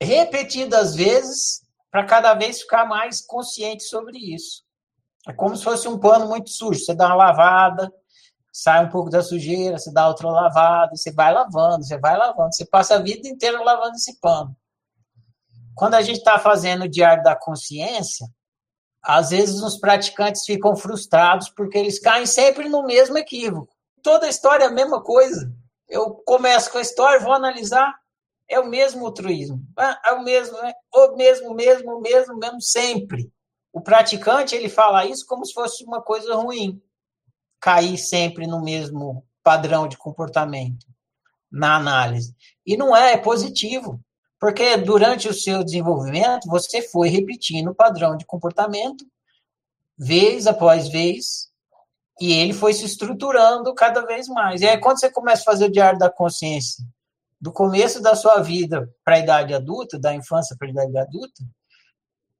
repetidas 0.00 0.94
vezes, 0.94 1.62
para 1.90 2.04
cada 2.04 2.34
vez 2.34 2.60
ficar 2.60 2.84
mais 2.84 3.20
consciente 3.20 3.84
sobre 3.84 4.18
isso. 4.18 4.64
É 5.28 5.32
como 5.32 5.56
se 5.56 5.62
fosse 5.62 5.86
um 5.86 5.98
pano 5.98 6.26
muito 6.26 6.50
sujo. 6.50 6.80
Você 6.80 6.94
dá 6.94 7.06
uma 7.06 7.16
lavada, 7.16 7.92
sai 8.52 8.84
um 8.84 8.88
pouco 8.88 9.10
da 9.10 9.22
sujeira, 9.22 9.78
você 9.78 9.92
dá 9.92 10.08
outra 10.08 10.28
lavada, 10.30 10.96
você 10.96 11.12
vai 11.12 11.32
lavando, 11.32 11.84
você 11.84 11.98
vai 11.98 12.16
lavando. 12.16 12.54
Você 12.54 12.64
passa 12.64 12.96
a 12.96 13.02
vida 13.02 13.28
inteira 13.28 13.62
lavando 13.62 13.96
esse 13.96 14.18
pano. 14.18 14.56
Quando 15.74 15.94
a 15.94 16.02
gente 16.02 16.18
está 16.18 16.38
fazendo 16.38 16.84
o 16.84 16.88
diário 16.88 17.22
da 17.22 17.36
consciência, 17.36 18.26
às 19.02 19.30
vezes 19.30 19.62
os 19.62 19.78
praticantes 19.78 20.44
ficam 20.44 20.74
frustrados 20.76 21.48
porque 21.50 21.78
eles 21.78 21.98
caem 21.98 22.26
sempre 22.26 22.68
no 22.68 22.84
mesmo 22.84 23.16
equívoco. 23.16 23.72
Toda 24.02 24.26
a 24.26 24.30
história 24.30 24.64
é 24.64 24.66
a 24.68 24.72
mesma 24.72 25.02
coisa 25.02 25.52
eu 25.90 26.14
começo 26.24 26.70
com 26.70 26.78
a 26.78 26.82
história, 26.82 27.20
vou 27.20 27.32
analisar, 27.32 27.94
é 28.48 28.58
o 28.58 28.68
mesmo 28.68 29.04
altruísmo. 29.04 29.62
Ah, 29.76 30.00
é 30.06 30.12
o 30.12 30.22
mesmo, 30.22 30.56
é 30.56 30.74
o 30.94 31.16
mesmo, 31.16 31.54
mesmo, 31.54 32.00
mesmo, 32.00 32.36
mesmo, 32.36 32.60
sempre. 32.60 33.30
O 33.72 33.80
praticante, 33.80 34.54
ele 34.54 34.68
fala 34.68 35.04
isso 35.04 35.26
como 35.26 35.44
se 35.44 35.52
fosse 35.52 35.84
uma 35.84 36.00
coisa 36.00 36.34
ruim. 36.34 36.80
Cair 37.60 37.98
sempre 37.98 38.46
no 38.46 38.62
mesmo 38.62 39.24
padrão 39.42 39.86
de 39.86 39.96
comportamento 39.96 40.86
na 41.50 41.76
análise. 41.76 42.34
E 42.64 42.76
não 42.76 42.96
é, 42.96 43.12
é 43.12 43.16
positivo. 43.16 44.00
Porque 44.38 44.76
durante 44.78 45.28
o 45.28 45.34
seu 45.34 45.62
desenvolvimento, 45.62 46.48
você 46.48 46.80
foi 46.80 47.08
repetindo 47.08 47.68
o 47.68 47.74
padrão 47.74 48.16
de 48.16 48.24
comportamento, 48.24 49.04
vez 49.98 50.46
após 50.46 50.88
vez, 50.88 51.49
e 52.20 52.34
ele 52.34 52.52
foi 52.52 52.74
se 52.74 52.84
estruturando 52.84 53.74
cada 53.74 54.04
vez 54.04 54.28
mais. 54.28 54.60
E 54.60 54.68
aí, 54.68 54.78
quando 54.78 55.00
você 55.00 55.10
começa 55.10 55.40
a 55.40 55.44
fazer 55.46 55.64
o 55.64 55.72
diário 55.72 55.98
da 55.98 56.10
consciência, 56.10 56.84
do 57.40 57.50
começo 57.50 58.02
da 58.02 58.14
sua 58.14 58.42
vida 58.42 58.92
para 59.02 59.16
a 59.16 59.18
idade 59.20 59.54
adulta, 59.54 59.98
da 59.98 60.14
infância 60.14 60.54
para 60.58 60.68
a 60.68 60.70
idade 60.70 60.98
adulta, 60.98 61.42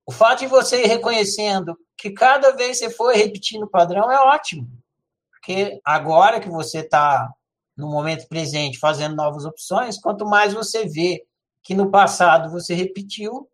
o 0.07 0.13
fato 0.13 0.41
de 0.41 0.47
você 0.49 0.85
ir 0.85 0.87
reconhecendo 0.87 1.75
que 1.97 2.11
cada 2.11 2.51
vez 2.51 2.79
você 2.79 2.91
for 2.91 3.15
repetindo 3.15 3.63
o 3.63 3.71
padrão 3.71 4.13
é 4.13 4.19
ótimo. 4.21 4.69
Porque 5.31 5.81
agora 5.83 6.41
que 6.41 6.51
você 6.51 6.81
está 6.81 7.33
no 7.75 7.89
momento 7.89 8.29
presente 8.29 8.79
fazendo 8.79 9.17
novas 9.17 9.47
opções, 9.47 9.99
quanto 9.99 10.27
mais 10.27 10.53
você 10.53 10.87
vê 10.87 11.25
que 11.63 11.75
no 11.75 11.91
passado 11.91 12.51
você 12.51 12.75
repetiu, 12.75 13.49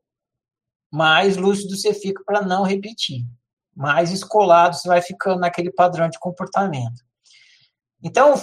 mais 0.90 1.36
lúcido 1.36 1.76
você 1.76 1.94
fica 1.94 2.22
para 2.24 2.42
não 2.42 2.64
repetir 2.64 3.24
mais 3.76 4.10
escolado 4.10 4.74
você 4.74 4.88
vai 4.88 5.02
ficando 5.02 5.40
naquele 5.40 5.70
padrão 5.70 6.08
de 6.08 6.18
comportamento. 6.18 7.04
Então, 8.02 8.34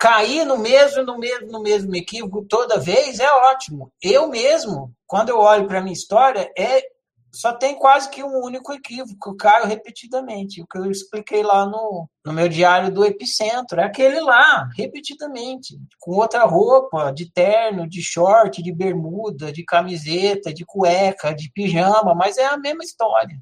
cair 0.00 0.44
no 0.46 0.56
mesmo, 0.56 1.02
no 1.02 1.18
mesmo, 1.18 1.52
no 1.52 1.62
mesmo 1.62 1.94
equívoco 1.94 2.46
toda 2.48 2.78
vez 2.78 3.20
é 3.20 3.30
ótimo. 3.30 3.92
Eu 4.02 4.28
mesmo, 4.28 4.92
quando 5.06 5.28
eu 5.28 5.38
olho 5.38 5.66
para 5.66 5.82
minha 5.82 5.92
história, 5.92 6.50
é 6.56 6.82
só 7.30 7.52
tem 7.52 7.74
quase 7.74 8.08
que 8.10 8.22
um 8.22 8.44
único 8.44 8.72
equívoco, 8.72 9.30
eu 9.30 9.36
caio 9.36 9.66
repetidamente. 9.66 10.62
O 10.62 10.66
que 10.68 10.78
eu 10.78 10.88
expliquei 10.88 11.42
lá 11.42 11.66
no, 11.66 12.08
no 12.24 12.32
meu 12.32 12.48
diário 12.48 12.92
do 12.92 13.04
Epicentro, 13.04 13.80
é 13.80 13.84
aquele 13.84 14.20
lá, 14.20 14.68
repetidamente, 14.78 15.76
com 15.98 16.12
outra 16.12 16.44
roupa, 16.44 17.10
de 17.10 17.28
terno, 17.32 17.88
de 17.88 18.00
short, 18.00 18.62
de 18.62 18.72
bermuda, 18.72 19.52
de 19.52 19.64
camiseta, 19.64 20.54
de 20.54 20.64
cueca, 20.64 21.34
de 21.34 21.50
pijama, 21.52 22.14
mas 22.14 22.38
é 22.38 22.46
a 22.46 22.56
mesma 22.56 22.84
história 22.84 23.36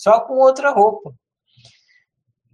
só 0.00 0.20
com 0.20 0.38
outra 0.38 0.70
roupa. 0.70 1.14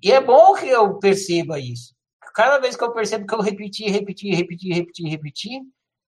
E 0.02 0.10
é 0.10 0.20
bom 0.20 0.54
que 0.54 0.66
eu 0.66 0.98
perceba 0.98 1.60
isso. 1.60 1.94
Cada 2.34 2.58
vez 2.58 2.74
que 2.74 2.82
eu 2.82 2.92
percebo 2.92 3.24
que 3.24 3.34
eu 3.34 3.40
repeti, 3.40 3.88
repeti, 3.88 4.34
repeti, 4.34 4.72
repeti, 4.72 5.08
repeti, 5.08 5.60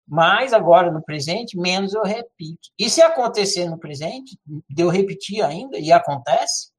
mais 0.05 0.53
agora 0.53 0.91
no 0.91 1.01
presente, 1.01 1.57
menos 1.57 1.95
eu 1.95 2.03
repito. 2.03 2.71
E 2.77 2.91
se 2.91 3.01
acontecer 3.01 3.69
no 3.71 3.79
presente, 3.79 4.37
de 4.69 4.83
eu 4.83 4.89
repetir 4.89 5.45
ainda, 5.45 5.79
e 5.79 5.93
acontece, 5.93 6.73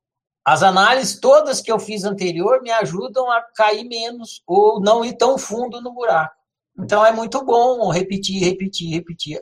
as 0.44 0.62
análises 0.62 1.18
todas 1.22 1.62
que 1.62 1.72
eu 1.72 1.80
fiz 1.80 2.04
anterior 2.04 2.62
me 2.62 2.70
ajudam 2.72 3.32
a 3.32 3.42
cair 3.56 3.86
menos 3.86 4.42
ou 4.46 4.82
não 4.82 5.06
ir 5.06 5.14
tão 5.14 5.38
fundo 5.38 5.80
no 5.80 5.94
buraco. 5.94 6.36
Então 6.78 7.06
é 7.06 7.14
muito 7.14 7.44
bom 7.46 7.90
repetir, 7.90 8.44
repetir, 8.44 8.90
repetir. 8.92 9.42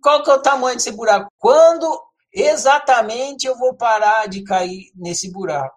Qual 0.00 0.22
que 0.22 0.30
é 0.30 0.34
o 0.34 0.42
tamanho 0.42 0.76
desse 0.76 0.92
buraco? 0.92 1.30
Quando 1.38 2.05
exatamente 2.36 3.46
eu 3.46 3.56
vou 3.56 3.74
parar 3.74 4.28
de 4.28 4.44
cair 4.44 4.90
nesse 4.94 5.32
buraco. 5.32 5.76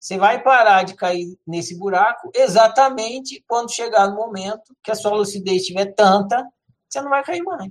Você 0.00 0.18
vai 0.18 0.42
parar 0.42 0.82
de 0.82 0.94
cair 0.94 1.38
nesse 1.46 1.78
buraco 1.78 2.30
exatamente 2.34 3.42
quando 3.48 3.72
chegar 3.72 4.08
no 4.08 4.16
momento 4.16 4.76
que 4.82 4.90
a 4.90 4.94
sua 4.94 5.14
lucidez 5.14 5.62
estiver 5.62 5.94
tanta, 5.94 6.44
você 6.88 7.00
não 7.00 7.08
vai 7.08 7.24
cair 7.24 7.42
mais. 7.42 7.70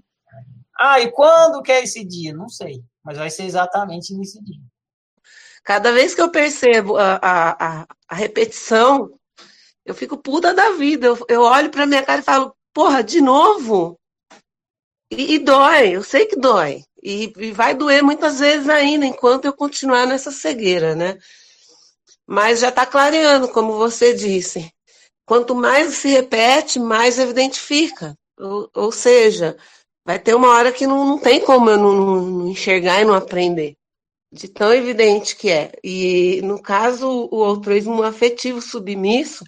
Ah, 0.79 0.99
e 0.99 1.11
quando 1.11 1.61
que 1.61 1.71
é 1.71 1.83
esse 1.83 2.03
dia? 2.03 2.33
Não 2.33 2.49
sei, 2.49 2.83
mas 3.03 3.17
vai 3.17 3.29
ser 3.29 3.43
exatamente 3.43 4.15
nesse 4.15 4.41
dia. 4.43 4.61
Cada 5.63 5.91
vez 5.91 6.15
que 6.15 6.21
eu 6.21 6.31
percebo 6.31 6.97
a, 6.97 7.19
a, 7.21 7.87
a 8.09 8.15
repetição, 8.15 9.13
eu 9.85 9.93
fico 9.93 10.17
puta 10.17 10.53
da 10.53 10.71
vida. 10.71 11.07
Eu, 11.07 11.25
eu 11.29 11.41
olho 11.41 11.69
para 11.69 11.85
minha 11.85 12.03
cara 12.03 12.19
e 12.21 12.23
falo, 12.23 12.55
porra, 12.73 13.03
de 13.03 13.21
novo? 13.21 13.99
E, 15.11 15.35
e 15.35 15.39
dói, 15.39 15.95
eu 15.95 16.03
sei 16.03 16.25
que 16.25 16.35
dói. 16.35 16.83
E, 17.03 17.33
e 17.37 17.51
vai 17.51 17.75
doer 17.75 18.01
muitas 18.01 18.39
vezes 18.39 18.69
ainda, 18.69 19.05
enquanto 19.05 19.45
eu 19.45 19.53
continuar 19.53 20.07
nessa 20.07 20.31
cegueira, 20.31 20.95
né? 20.95 21.17
Mas 22.25 22.61
já 22.61 22.69
está 22.69 22.85
clareando, 22.85 23.49
como 23.49 23.73
você 23.73 24.13
disse. 24.13 24.71
Quanto 25.25 25.53
mais 25.53 25.95
se 25.95 26.07
repete, 26.07 26.79
mais 26.79 27.19
evidente 27.19 27.59
fica. 27.59 28.17
Ou, 28.39 28.69
ou 28.73 28.91
seja, 28.91 29.57
vai 30.05 30.17
ter 30.17 30.33
uma 30.33 30.49
hora 30.49 30.71
que 30.71 30.87
não, 30.87 31.05
não 31.05 31.19
tem 31.19 31.41
como 31.41 31.69
eu 31.69 31.77
não, 31.77 31.93
não, 31.93 32.47
enxergar 32.47 33.01
e 33.01 33.05
não 33.05 33.13
aprender. 33.13 33.75
De 34.31 34.47
tão 34.47 34.73
evidente 34.73 35.35
que 35.35 35.49
é. 35.49 35.71
E, 35.83 36.41
no 36.43 36.61
caso, 36.61 37.29
o 37.31 37.43
altruísmo 37.43 38.01
afetivo 38.01 38.61
submisso 38.61 39.43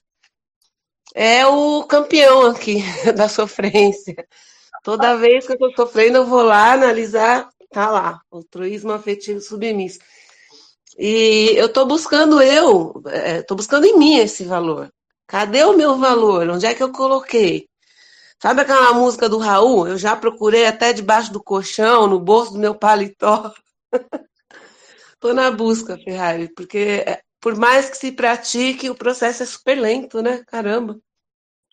é 1.14 1.48
o 1.48 1.84
campeão 1.86 2.46
aqui 2.48 2.84
da 3.16 3.30
sofrência. 3.30 4.28
Toda 4.86 5.18
vez 5.18 5.48
que 5.48 5.54
eu 5.54 5.56
estou 5.56 5.74
sofrendo, 5.76 6.20
eu 6.20 6.28
vou 6.28 6.44
lá 6.44 6.74
analisar, 6.74 7.50
tá 7.72 7.90
lá, 7.90 8.22
altruísmo 8.32 8.92
afetivo 8.92 9.42
submisso. 9.42 9.98
E 10.96 11.54
eu 11.56 11.66
estou 11.66 11.88
buscando 11.88 12.40
eu, 12.40 12.94
estou 13.40 13.56
é, 13.56 13.58
buscando 13.58 13.88
em 13.88 13.98
mim 13.98 14.18
esse 14.20 14.44
valor. 14.44 14.94
Cadê 15.26 15.64
o 15.64 15.76
meu 15.76 15.98
valor? 15.98 16.48
Onde 16.52 16.68
é 16.68 16.76
que 16.76 16.84
eu 16.84 16.92
coloquei? 16.92 17.68
Sabe 18.40 18.62
aquela 18.62 18.94
música 18.94 19.28
do 19.28 19.40
Raul? 19.40 19.88
Eu 19.88 19.98
já 19.98 20.16
procurei 20.16 20.68
até 20.68 20.94
debaixo 20.94 21.34
do 21.34 21.44
colchão, 21.44 22.06
no 22.06 22.20
bolso 22.20 22.54
do 22.54 22.60
meu 22.60 22.76
paletó. 22.76 23.52
Estou 25.16 25.34
na 25.34 25.50
busca, 25.50 25.98
Ferrari, 25.98 26.54
porque 26.54 27.04
é, 27.08 27.22
por 27.42 27.58
mais 27.58 27.90
que 27.90 27.98
se 27.98 28.12
pratique, 28.12 28.88
o 28.88 28.96
processo 28.96 29.42
é 29.42 29.48
super 29.48 29.80
lento, 29.80 30.22
né? 30.22 30.44
Caramba. 30.46 30.96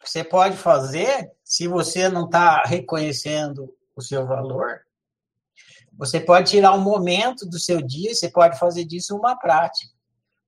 Você 0.03 0.25
pode 0.25 0.57
fazer, 0.57 1.31
se 1.53 1.69
você 1.69 2.09
não 2.09 2.25
está 2.25 2.63
reconhecendo 2.63 3.77
o 3.95 4.01
seu 4.01 4.27
valor, 4.27 4.81
você 5.93 6.19
pode 6.19 6.49
tirar 6.51 6.73
um 6.73 6.81
momento 6.81 7.45
do 7.45 7.59
seu 7.59 7.83
dia, 7.83 8.15
você 8.15 8.31
pode 8.31 8.59
fazer 8.59 8.87
disso 8.87 9.15
uma 9.15 9.37
prática. 9.37 9.93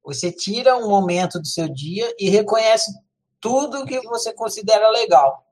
Você 0.02 0.32
tira 0.32 0.74
um 0.78 0.88
momento 0.88 1.38
do 1.38 1.46
seu 1.46 1.68
dia 1.68 2.10
e 2.18 2.30
reconhece 2.30 2.90
tudo 3.38 3.84
que 3.84 4.00
você 4.00 4.32
considera 4.32 4.88
legal. 4.88 5.44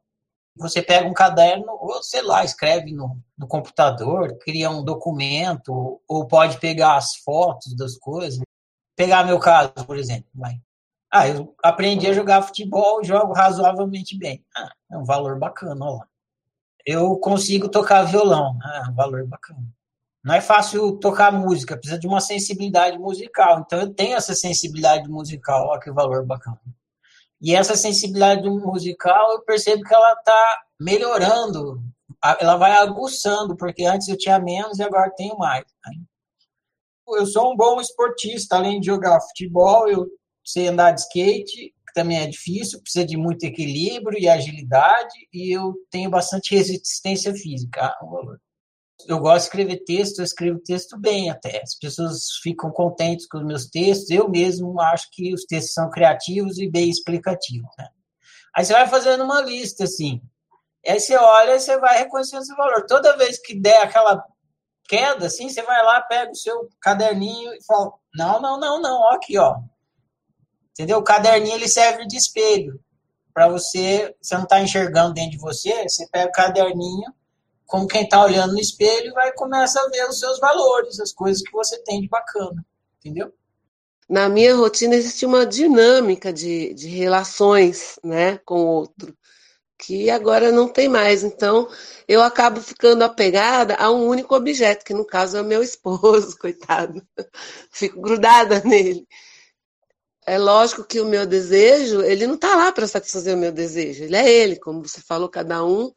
Você 0.57 0.81
pega 0.81 1.07
um 1.07 1.13
caderno, 1.13 1.77
ou 1.79 2.03
sei 2.03 2.23
lá, 2.23 2.43
escreve 2.43 2.91
no, 2.91 3.19
no 3.37 3.47
computador, 3.47 4.39
cria 4.39 4.71
um 4.71 4.83
documento, 4.83 6.01
ou 6.09 6.27
pode 6.27 6.61
pegar 6.61 6.97
as 6.97 7.17
fotos 7.17 7.77
das 7.77 7.99
coisas. 7.99 8.41
Pegar 8.97 9.27
meu 9.27 9.39
caso, 9.39 9.75
por 9.87 9.99
exemplo. 9.99 10.31
Vai. 10.35 10.59
Ah, 11.13 11.29
eu 11.29 11.55
aprendi 11.63 12.07
a 12.07 12.15
jogar 12.15 12.41
futebol 12.41 13.05
jogo 13.05 13.35
razoavelmente 13.35 14.17
bem. 14.17 14.43
Ah, 14.57 14.73
é 14.93 14.97
um 14.97 15.05
valor 15.05 15.39
bacana, 15.39 15.85
olha 15.85 15.97
lá. 15.97 16.09
Eu 16.85 17.17
consigo 17.17 17.69
tocar 17.69 18.03
violão. 18.03 18.59
Ah, 18.63 18.85
é 18.87 18.91
um 18.91 18.95
valor 18.95 19.27
bacana. 19.27 19.63
Não 20.23 20.35
é 20.35 20.41
fácil 20.41 20.99
tocar 20.99 21.33
música, 21.33 21.77
precisa 21.77 21.99
de 21.99 22.07
uma 22.07 22.21
sensibilidade 22.21 22.99
musical. 22.99 23.61
Então 23.61 23.81
eu 23.81 23.93
tenho 23.93 24.17
essa 24.17 24.35
sensibilidade 24.35 25.09
musical, 25.09 25.69
olha 25.69 25.81
que 25.81 25.91
valor 25.91 26.25
bacana. 26.25 26.61
E 27.41 27.55
essa 27.57 27.75
sensibilidade 27.75 28.49
musical, 28.49 29.33
eu 29.33 29.43
percebo 29.43 29.83
que 29.83 29.93
ela 29.93 30.13
está 30.13 30.63
melhorando, 30.79 31.83
ela 32.39 32.57
vai 32.57 32.73
aguçando, 32.73 33.57
porque 33.57 33.85
antes 33.85 34.07
eu 34.07 34.17
tinha 34.17 34.39
menos 34.39 34.79
e 34.79 34.83
agora 34.83 35.13
tenho 35.17 35.37
mais. 35.39 35.65
Eu 37.09 37.27
sou 37.27 37.53
um 37.53 37.57
bom 37.57 37.81
esportista, 37.81 38.57
além 38.57 38.79
de 38.79 38.87
jogar 38.87 39.21
futebol, 39.21 39.89
eu 39.89 40.07
sei 40.45 40.69
andar 40.69 40.93
de 40.93 41.01
skate, 41.01 41.75
que 41.93 42.01
também 42.01 42.19
é 42.19 42.27
difícil, 42.27 42.81
precisa 42.83 43.05
de 43.05 43.17
muito 43.17 43.45
equilíbrio 43.45 44.19
e 44.19 44.29
agilidade, 44.29 45.15
e 45.33 45.55
eu 45.57 45.75
tenho 45.91 46.11
bastante 46.11 46.55
resistência 46.55 47.35
física, 47.35 47.95
um 48.03 48.11
valor 48.11 48.39
eu 49.07 49.19
gosto 49.19 49.39
de 49.39 49.45
escrever 49.45 49.85
texto, 49.85 50.19
eu 50.19 50.25
escrevo 50.25 50.61
texto 50.61 50.99
bem 50.99 51.31
até. 51.31 51.63
As 51.63 51.75
pessoas 51.75 52.27
ficam 52.43 52.71
contentes 52.71 53.27
com 53.27 53.39
os 53.39 53.45
meus 53.45 53.67
textos. 53.67 54.11
Eu 54.11 54.29
mesmo 54.29 54.81
acho 54.81 55.09
que 55.11 55.33
os 55.33 55.45
textos 55.45 55.75
são 55.75 55.91
criativos 55.91 56.59
e 56.59 56.71
bem 56.71 56.89
explicativos. 56.89 57.71
Né? 57.79 57.89
Aí 58.55 58.65
você 58.65 58.73
vai 58.73 58.87
fazendo 58.87 59.25
uma 59.25 59.41
lista, 59.41 59.85
assim. 59.85 60.21
Aí 60.87 60.99
você 60.99 61.17
olha 61.17 61.57
e 61.57 61.61
você 61.61 61.79
vai 61.79 61.99
reconhecendo 61.99 62.43
esse 62.43 62.55
valor. 62.55 62.87
Toda 62.87 63.17
vez 63.17 63.39
que 63.39 63.59
der 63.59 63.83
aquela 63.83 64.25
queda, 64.89 65.27
assim, 65.27 65.49
você 65.49 65.63
vai 65.63 65.83
lá, 65.85 66.01
pega 66.03 66.31
o 66.31 66.37
seu 66.37 66.69
caderninho 66.81 67.53
e 67.55 67.65
fala: 67.65 67.93
não, 68.15 68.41
não, 68.41 68.59
não, 68.59 68.81
não, 68.81 69.01
ó 69.01 69.15
aqui, 69.15 69.39
ó. 69.39 69.57
Entendeu? 70.73 70.99
O 70.99 71.05
caderninho 71.05 71.55
ele 71.55 71.69
serve 71.69 72.07
de 72.07 72.17
espelho. 72.17 72.81
Para 73.33 73.49
você, 73.49 74.15
você 74.21 74.35
não 74.35 74.45
está 74.45 74.61
enxergando 74.61 75.15
dentro 75.15 75.33
de 75.33 75.39
você, 75.39 75.89
você 75.89 76.07
pega 76.09 76.29
o 76.29 76.33
caderninho 76.33 77.13
como 77.73 77.87
quem 77.87 78.03
está 78.03 78.23
olhando 78.23 78.53
no 78.53 78.61
espelho 78.61 79.15
vai 79.15 79.33
começa 79.33 79.81
a 79.81 79.89
ver 79.89 80.07
os 80.07 80.19
seus 80.19 80.39
valores, 80.39 81.01
as 81.01 81.11
coisas 81.11 81.43
que 81.43 81.51
você 81.53 81.83
tem 81.83 82.03
de 82.03 82.07
bacana, 82.07 82.63
entendeu? 82.99 83.33
Na 84.07 84.29
minha 84.29 84.55
rotina 84.55 84.95
existe 84.95 85.25
uma 85.25 85.47
dinâmica 85.47 86.31
de, 86.31 86.75
de 86.75 86.89
relações 86.89 87.99
né, 88.05 88.37
com 88.45 88.61
o 88.61 88.67
outro, 88.67 89.17
que 89.79 90.11
agora 90.11 90.53
não 90.53 90.69
tem 90.69 90.87
mais. 90.87 91.25
Então, 91.25 91.67
eu 92.07 92.21
acabo 92.21 92.61
ficando 92.61 93.05
apegada 93.05 93.75
a 93.77 93.91
um 93.91 94.07
único 94.07 94.37
objeto, 94.37 94.85
que 94.85 94.93
no 94.93 95.07
caso 95.07 95.39
é 95.39 95.41
o 95.41 95.47
meu 95.47 95.63
esposo, 95.63 96.37
coitado. 96.39 97.03
Fico 97.71 98.03
grudada 98.03 98.61
nele. 98.67 99.09
É 100.25 100.39
lógico 100.39 100.85
que 100.85 101.01
o 101.01 101.05
meu 101.05 101.27
desejo, 101.27 102.03
ele 102.03 102.27
não 102.27 102.37
está 102.37 102.55
lá 102.55 102.71
para 102.71 102.87
satisfazer 102.87 103.35
o 103.35 103.39
meu 103.39 103.51
desejo, 103.51 104.05
ele 104.05 104.17
é 104.17 104.31
ele, 104.31 104.57
como 104.57 104.87
você 104.87 105.01
falou, 105.01 105.29
cada 105.29 105.65
um 105.65 105.93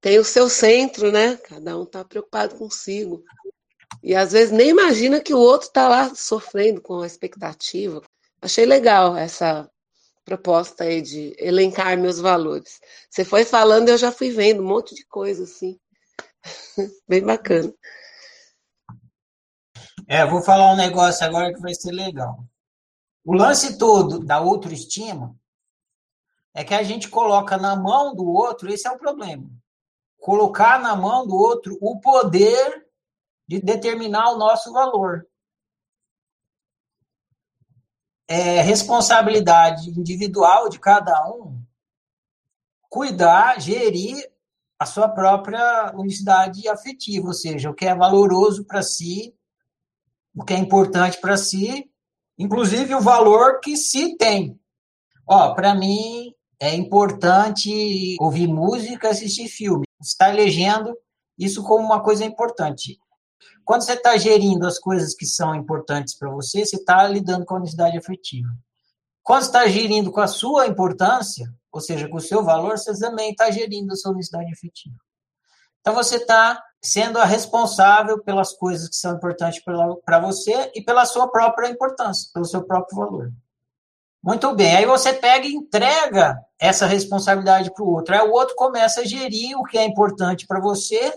tem 0.00 0.18
o 0.18 0.24
seu 0.24 0.50
centro, 0.50 1.10
né? 1.10 1.36
Cada 1.38 1.78
um 1.78 1.84
está 1.84 2.04
preocupado 2.04 2.56
consigo. 2.56 3.24
E 4.02 4.14
às 4.14 4.32
vezes 4.32 4.52
nem 4.52 4.68
imagina 4.68 5.18
que 5.18 5.32
o 5.32 5.38
outro 5.38 5.68
está 5.68 5.88
lá 5.88 6.14
sofrendo 6.14 6.80
com 6.82 7.00
a 7.00 7.06
expectativa. 7.06 8.02
Achei 8.40 8.66
legal 8.66 9.16
essa 9.16 9.66
proposta 10.24 10.84
aí 10.84 11.00
de 11.00 11.34
elencar 11.38 11.96
meus 11.96 12.18
valores. 12.18 12.80
Você 13.08 13.24
foi 13.24 13.44
falando, 13.46 13.88
eu 13.88 13.96
já 13.96 14.12
fui 14.12 14.30
vendo 14.30 14.62
um 14.62 14.66
monte 14.66 14.94
de 14.94 15.06
coisa 15.06 15.44
assim. 15.44 15.78
Bem 17.08 17.22
bacana. 17.22 17.72
É, 20.06 20.26
vou 20.26 20.42
falar 20.42 20.72
um 20.72 20.76
negócio 20.76 21.24
agora 21.24 21.52
que 21.52 21.60
vai 21.60 21.74
ser 21.74 21.92
legal. 21.92 22.44
O 23.24 23.34
lance 23.34 23.78
todo 23.78 24.18
da 24.18 24.36
autoestima 24.36 25.34
é 26.52 26.62
que 26.62 26.74
a 26.74 26.82
gente 26.82 27.08
coloca 27.08 27.56
na 27.56 27.74
mão 27.74 28.14
do 28.14 28.26
outro, 28.26 28.70
esse 28.70 28.86
é 28.86 28.90
o 28.90 28.98
problema 28.98 29.50
colocar 30.24 30.80
na 30.80 30.96
mão 30.96 31.26
do 31.26 31.36
outro 31.36 31.76
o 31.82 32.00
poder 32.00 32.88
de 33.46 33.60
determinar 33.60 34.30
o 34.30 34.38
nosso 34.38 34.72
valor. 34.72 35.26
É 38.26 38.62
responsabilidade 38.62 39.90
individual 39.90 40.70
de 40.70 40.80
cada 40.80 41.30
um 41.30 41.62
cuidar, 42.88 43.60
gerir 43.60 44.32
a 44.78 44.86
sua 44.86 45.10
própria 45.10 45.92
unicidade 45.94 46.66
afetiva, 46.70 47.26
ou 47.26 47.34
seja, 47.34 47.68
o 47.68 47.74
que 47.74 47.84
é 47.84 47.94
valoroso 47.94 48.64
para 48.64 48.82
si, 48.82 49.36
o 50.34 50.42
que 50.42 50.54
é 50.54 50.58
importante 50.58 51.20
para 51.20 51.36
si, 51.36 51.92
inclusive 52.38 52.94
o 52.94 53.00
valor 53.00 53.60
que 53.60 53.76
se 53.76 54.16
tem. 54.16 54.58
Ó, 55.26 55.54
para 55.54 55.74
mim 55.74 56.32
é 56.60 56.74
importante 56.74 58.16
ouvir 58.20 58.46
música, 58.46 59.10
assistir 59.10 59.48
filme 59.48 59.84
está 60.04 60.30
elegendo 60.30 60.96
isso 61.38 61.62
como 61.62 61.84
uma 61.84 62.02
coisa 62.02 62.24
importante. 62.24 62.98
Quando 63.64 63.82
você 63.82 63.94
está 63.94 64.16
gerindo 64.16 64.66
as 64.66 64.78
coisas 64.78 65.14
que 65.14 65.26
são 65.26 65.54
importantes 65.54 66.14
para 66.14 66.30
você, 66.30 66.64
você 66.64 66.76
está 66.76 67.06
lidando 67.08 67.44
com 67.44 67.54
a 67.54 67.58
unicidade 67.58 67.96
afetiva. 67.96 68.48
Quando 69.22 69.42
está 69.42 69.66
gerindo 69.66 70.12
com 70.12 70.20
a 70.20 70.26
sua 70.26 70.66
importância, 70.66 71.52
ou 71.72 71.80
seja, 71.80 72.08
com 72.08 72.18
o 72.18 72.20
seu 72.20 72.44
valor, 72.44 72.78
você 72.78 72.96
também 72.98 73.30
está 73.30 73.50
gerindo 73.50 73.92
a 73.92 73.96
sua 73.96 74.12
unicidade 74.12 74.52
afetiva. 74.52 74.96
Então 75.80 75.94
você 75.94 76.16
está 76.16 76.62
sendo 76.84 77.18
a 77.18 77.24
responsável 77.24 78.22
pelas 78.22 78.52
coisas 78.52 78.88
que 78.88 78.96
são 78.96 79.16
importantes 79.16 79.62
para 80.04 80.18
você 80.18 80.70
e 80.74 80.82
pela 80.82 81.06
sua 81.06 81.26
própria 81.28 81.68
importância, 81.68 82.30
pelo 82.32 82.44
seu 82.44 82.62
próprio 82.62 82.98
valor. 82.98 83.32
Muito 84.22 84.54
bem, 84.54 84.76
aí 84.76 84.86
você 84.86 85.12
pega 85.12 85.46
e 85.46 85.54
entrega 85.54 86.38
essa 86.58 86.86
responsabilidade 86.86 87.72
para 87.72 87.84
o 87.84 87.88
outro. 87.88 88.14
Aí 88.14 88.20
o 88.20 88.32
outro 88.32 88.54
começa 88.54 89.00
a 89.00 89.04
gerir 89.04 89.56
o 89.58 89.64
que 89.64 89.78
é 89.78 89.84
importante 89.84 90.46
para 90.46 90.60
você 90.60 91.12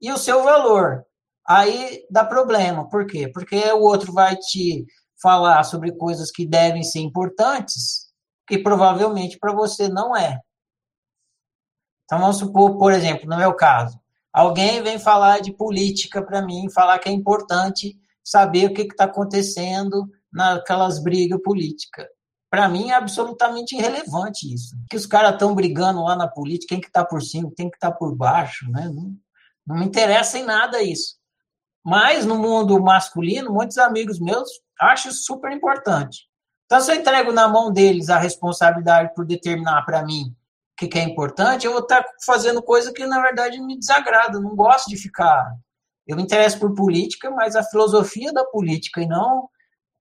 e 0.00 0.10
o 0.10 0.18
seu 0.18 0.42
valor. 0.42 1.04
Aí 1.46 2.04
dá 2.10 2.24
problema. 2.24 2.88
Por 2.88 3.06
quê? 3.06 3.28
Porque 3.28 3.56
o 3.72 3.82
outro 3.82 4.12
vai 4.12 4.36
te 4.36 4.84
falar 5.20 5.62
sobre 5.62 5.92
coisas 5.92 6.30
que 6.30 6.44
devem 6.44 6.82
ser 6.82 7.00
importantes, 7.00 8.12
que 8.48 8.58
provavelmente 8.58 9.38
para 9.38 9.52
você 9.52 9.88
não 9.88 10.16
é. 10.16 10.40
Então 12.04 12.18
vamos 12.18 12.38
supor, 12.38 12.76
por 12.78 12.92
exemplo, 12.92 13.28
no 13.28 13.36
meu 13.36 13.54
caso, 13.54 14.01
alguém 14.32 14.82
vem 14.82 14.98
falar 14.98 15.40
de 15.40 15.52
política 15.52 16.22
para 16.22 16.42
mim, 16.42 16.70
falar 16.70 16.98
que 16.98 17.08
é 17.08 17.12
importante 17.12 17.96
saber 18.24 18.66
o 18.66 18.74
que 18.74 18.82
está 18.82 19.04
acontecendo 19.04 20.08
naquelas 20.32 21.02
brigas 21.02 21.40
políticas. 21.42 22.06
Para 22.50 22.68
mim 22.68 22.90
é 22.90 22.94
absolutamente 22.94 23.74
irrelevante 23.74 24.52
isso. 24.52 24.76
Que 24.90 24.96
os 24.96 25.06
caras 25.06 25.32
estão 25.32 25.54
brigando 25.54 26.02
lá 26.02 26.14
na 26.14 26.28
política, 26.28 26.74
quem 26.74 26.80
que 26.80 26.86
está 26.86 27.04
por 27.04 27.22
cima, 27.22 27.50
quem 27.56 27.70
que 27.70 27.76
está 27.76 27.90
por 27.90 28.14
baixo, 28.14 28.70
né? 28.70 28.90
Não 29.66 29.76
me 29.76 29.86
interessa 29.86 30.38
em 30.38 30.44
nada 30.44 30.82
isso. 30.82 31.16
Mas 31.84 32.24
no 32.24 32.38
mundo 32.38 32.80
masculino, 32.80 33.50
muitos 33.52 33.78
amigos 33.78 34.20
meus 34.20 34.48
acham 34.78 35.10
super 35.12 35.50
importante. 35.50 36.28
Então, 36.66 36.80
se 36.80 36.90
eu 36.90 36.96
entrego 36.96 37.32
na 37.32 37.48
mão 37.48 37.72
deles 37.72 38.08
a 38.08 38.18
responsabilidade 38.18 39.14
por 39.14 39.26
determinar 39.26 39.82
para 39.84 40.04
mim 40.04 40.34
que, 40.76 40.88
que, 40.88 40.98
é 40.98 41.02
importante, 41.02 41.66
eu 41.66 41.72
vou 41.72 41.82
estar 41.82 42.04
fazendo 42.24 42.62
coisa 42.62 42.92
que, 42.92 43.06
na 43.06 43.20
verdade, 43.20 43.60
me 43.60 43.78
desagrada. 43.78 44.40
não 44.40 44.56
gosto 44.56 44.88
de 44.88 44.96
ficar. 44.96 45.54
Eu 46.06 46.16
me 46.16 46.22
interesso 46.22 46.58
por 46.58 46.74
política, 46.74 47.30
mas 47.30 47.54
a 47.54 47.62
filosofia 47.62 48.32
da 48.32 48.44
política 48.44 49.00
e 49.00 49.06
não 49.06 49.48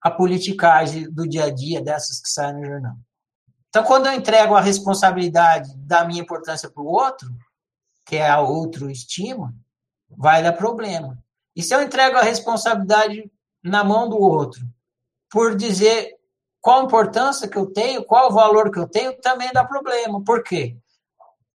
a 0.01 0.09
politicagem 0.09 1.11
do 1.11 1.27
dia 1.27 1.45
a 1.45 1.49
dia 1.51 1.81
dessas 1.81 2.19
que 2.19 2.29
saem 2.29 2.55
no 2.55 2.65
jornal. 2.65 2.95
Então, 3.69 3.83
quando 3.83 4.07
eu 4.07 4.13
entrego 4.13 4.55
a 4.55 4.61
responsabilidade 4.61 5.71
da 5.77 6.03
minha 6.03 6.21
importância 6.21 6.69
para 6.69 6.83
o 6.83 6.87
outro, 6.87 7.29
que 8.05 8.15
é 8.17 8.27
a 8.27 8.41
outro 8.41 8.89
estima, 8.89 9.53
vai 10.09 10.41
dar 10.41 10.53
problema. 10.53 11.17
E 11.55 11.61
se 11.61 11.73
eu 11.73 11.81
entrego 11.81 12.17
a 12.17 12.23
responsabilidade 12.23 13.31
na 13.63 13.83
mão 13.83 14.09
do 14.09 14.17
outro, 14.17 14.65
por 15.29 15.55
dizer 15.55 16.17
qual 16.61 16.81
a 16.81 16.83
importância 16.83 17.47
que 17.47 17.57
eu 17.57 17.65
tenho, 17.71 18.05
qual 18.05 18.29
o 18.29 18.33
valor 18.33 18.71
que 18.71 18.79
eu 18.79 18.87
tenho, 18.87 19.19
também 19.19 19.51
dá 19.51 19.65
problema. 19.65 20.23
Por 20.23 20.43
quê? 20.43 20.77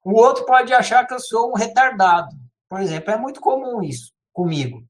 O 0.04 0.14
outro 0.14 0.46
pode 0.46 0.74
achar 0.74 1.06
que 1.06 1.14
eu 1.14 1.20
sou 1.20 1.52
um 1.52 1.56
retardado. 1.56 2.36
Por 2.70 2.80
exemplo, 2.80 3.12
é 3.12 3.18
muito 3.18 3.42
comum 3.42 3.84
isso 3.84 4.12
comigo. 4.32 4.84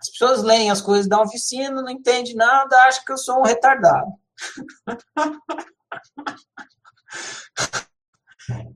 As 0.00 0.10
pessoas 0.10 0.42
leem 0.42 0.70
as 0.70 0.80
coisas 0.80 1.08
da 1.08 1.20
oficina, 1.20 1.80
não 1.80 1.90
entendem 1.90 2.34
nada, 2.34 2.76
acham 2.84 3.04
que 3.04 3.12
eu 3.12 3.18
sou 3.18 3.38
um 3.38 3.44
retardado. 3.44 4.12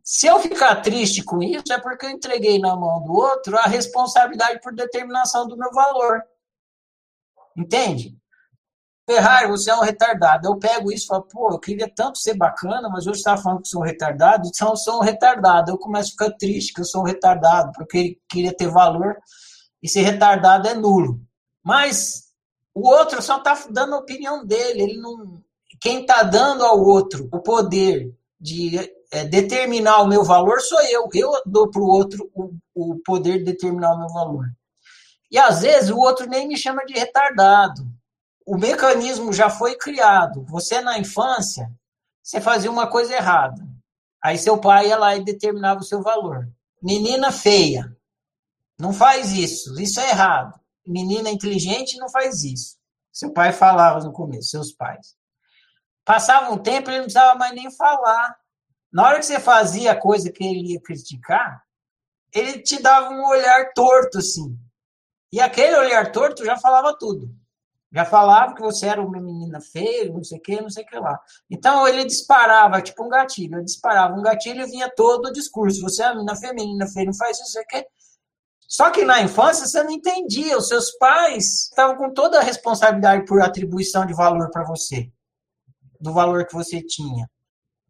Se 0.04 0.26
eu 0.26 0.38
ficar 0.38 0.76
triste 0.82 1.24
com 1.24 1.42
isso, 1.42 1.72
é 1.72 1.80
porque 1.80 2.06
eu 2.06 2.10
entreguei 2.10 2.58
na 2.58 2.76
mão 2.76 3.02
do 3.02 3.12
outro 3.12 3.58
a 3.58 3.64
responsabilidade 3.64 4.60
por 4.60 4.72
determinação 4.74 5.48
do 5.48 5.56
meu 5.56 5.72
valor. 5.72 6.22
Entende? 7.56 8.16
Ferrari, 9.06 9.48
você 9.48 9.70
é 9.70 9.76
um 9.76 9.80
retardado. 9.80 10.48
Eu 10.48 10.58
pego 10.58 10.90
isso 10.90 11.04
e 11.04 11.08
falo, 11.08 11.22
pô, 11.22 11.52
eu 11.52 11.58
queria 11.58 11.90
tanto 11.94 12.18
ser 12.18 12.34
bacana, 12.34 12.88
mas 12.88 13.06
hoje 13.06 13.18
está 13.18 13.36
falando 13.36 13.62
que 13.62 13.68
sou 13.68 13.82
um 13.82 13.84
retardado, 13.84 14.48
então 14.48 14.70
eu 14.70 14.76
sou 14.76 14.98
um 14.98 15.02
retardado. 15.02 15.70
Eu 15.70 15.78
começo 15.78 16.08
a 16.08 16.12
ficar 16.12 16.36
triste 16.38 16.72
que 16.72 16.80
eu 16.80 16.84
sou 16.84 17.02
um 17.02 17.04
retardado, 17.04 17.72
porque 17.72 18.18
queria 18.28 18.56
ter 18.56 18.68
valor 18.68 19.16
e 19.82 19.88
ser 19.88 20.00
retardado 20.00 20.68
é 20.68 20.74
nulo. 20.74 21.20
Mas 21.62 22.24
o 22.74 22.88
outro 22.88 23.20
só 23.20 23.38
está 23.38 23.54
dando 23.70 23.94
a 23.94 23.98
opinião 23.98 24.44
dele. 24.44 24.82
Ele 24.82 24.96
não. 24.96 25.42
Quem 25.80 26.00
está 26.00 26.22
dando 26.22 26.64
ao 26.64 26.80
outro 26.80 27.28
o 27.30 27.40
poder 27.40 28.10
de 28.40 28.78
é, 29.10 29.24
determinar 29.24 30.02
o 30.02 30.08
meu 30.08 30.24
valor 30.24 30.60
sou 30.60 30.80
eu. 30.82 31.08
Eu 31.12 31.30
dou 31.44 31.70
para 31.70 31.82
o 31.82 31.86
outro 31.86 32.30
o 32.74 32.96
poder 33.04 33.38
de 33.38 33.44
determinar 33.44 33.94
o 33.94 33.98
meu 33.98 34.08
valor. 34.08 34.46
E 35.30 35.38
às 35.38 35.60
vezes 35.60 35.90
o 35.90 35.98
outro 35.98 36.26
nem 36.26 36.48
me 36.48 36.56
chama 36.56 36.84
de 36.86 36.94
retardado. 36.94 37.86
O 38.46 38.58
mecanismo 38.58 39.32
já 39.32 39.48
foi 39.48 39.76
criado. 39.76 40.44
Você 40.44 40.80
na 40.80 40.98
infância, 40.98 41.70
você 42.22 42.40
fazia 42.40 42.70
uma 42.70 42.86
coisa 42.86 43.14
errada. 43.14 43.62
Aí 44.22 44.38
seu 44.38 44.58
pai 44.58 44.88
ia 44.88 44.96
lá 44.96 45.16
e 45.16 45.24
determinava 45.24 45.80
o 45.80 45.84
seu 45.84 46.02
valor. 46.02 46.48
Menina 46.82 47.32
feia, 47.32 47.94
não 48.78 48.92
faz 48.92 49.32
isso, 49.32 49.80
isso 49.80 50.00
é 50.00 50.10
errado. 50.10 50.58
Menina 50.86 51.30
inteligente 51.30 51.98
não 51.98 52.08
faz 52.08 52.44
isso. 52.44 52.76
Seu 53.12 53.32
pai 53.32 53.52
falava 53.52 54.04
no 54.04 54.12
começo, 54.12 54.50
seus 54.50 54.72
pais. 54.72 55.16
Passava 56.04 56.52
um 56.52 56.58
tempo, 56.58 56.90
ele 56.90 56.98
não 56.98 57.04
precisava 57.04 57.38
mais 57.38 57.54
nem 57.54 57.70
falar. 57.70 58.36
Na 58.92 59.06
hora 59.06 59.18
que 59.18 59.26
você 59.26 59.40
fazia 59.40 59.92
a 59.92 60.00
coisa 60.00 60.30
que 60.30 60.44
ele 60.44 60.72
ia 60.72 60.80
criticar, 60.80 61.62
ele 62.32 62.60
te 62.60 62.82
dava 62.82 63.10
um 63.10 63.24
olhar 63.26 63.72
torto, 63.72 64.18
assim. 64.18 64.58
E 65.32 65.40
aquele 65.40 65.76
olhar 65.76 66.12
torto 66.12 66.44
já 66.44 66.58
falava 66.58 66.96
tudo. 66.98 67.28
Já 67.94 68.04
falava 68.04 68.56
que 68.56 68.60
você 68.60 68.86
era 68.86 69.00
uma 69.00 69.20
menina 69.20 69.60
feia, 69.60 70.12
não 70.12 70.24
sei 70.24 70.38
o 70.38 70.42
que, 70.42 70.60
não 70.60 70.68
sei 70.68 70.82
o 70.82 70.86
que 70.86 70.98
lá. 70.98 71.16
Então 71.48 71.86
ele 71.86 72.04
disparava, 72.04 72.82
tipo 72.82 73.04
um 73.04 73.08
gatilho. 73.08 73.54
Ele 73.54 73.64
disparava 73.64 74.14
um 74.14 74.22
gatilho 74.22 74.62
e 74.62 74.66
vinha 74.66 74.90
todo 74.90 75.26
o 75.26 75.32
discurso. 75.32 75.80
Você 75.82 76.02
é 76.02 76.06
uma 76.06 76.14
menina 76.16 76.34
feminina, 76.34 76.86
feia, 76.88 77.06
não 77.06 77.14
faz 77.14 77.36
isso, 77.36 77.42
não 77.42 77.52
sei 77.52 77.62
o 77.62 77.66
que. 77.66 77.86
Só 78.66 78.90
que 78.90 79.04
na 79.04 79.22
infância 79.22 79.64
você 79.64 79.80
não 79.84 79.92
entendia. 79.92 80.58
Os 80.58 80.66
seus 80.66 80.90
pais 80.98 81.68
estavam 81.68 81.96
com 81.96 82.12
toda 82.12 82.40
a 82.40 82.42
responsabilidade 82.42 83.26
por 83.26 83.40
atribuição 83.40 84.04
de 84.04 84.12
valor 84.12 84.50
para 84.50 84.64
você, 84.64 85.08
do 86.00 86.12
valor 86.12 86.44
que 86.46 86.52
você 86.52 86.82
tinha. 86.82 87.30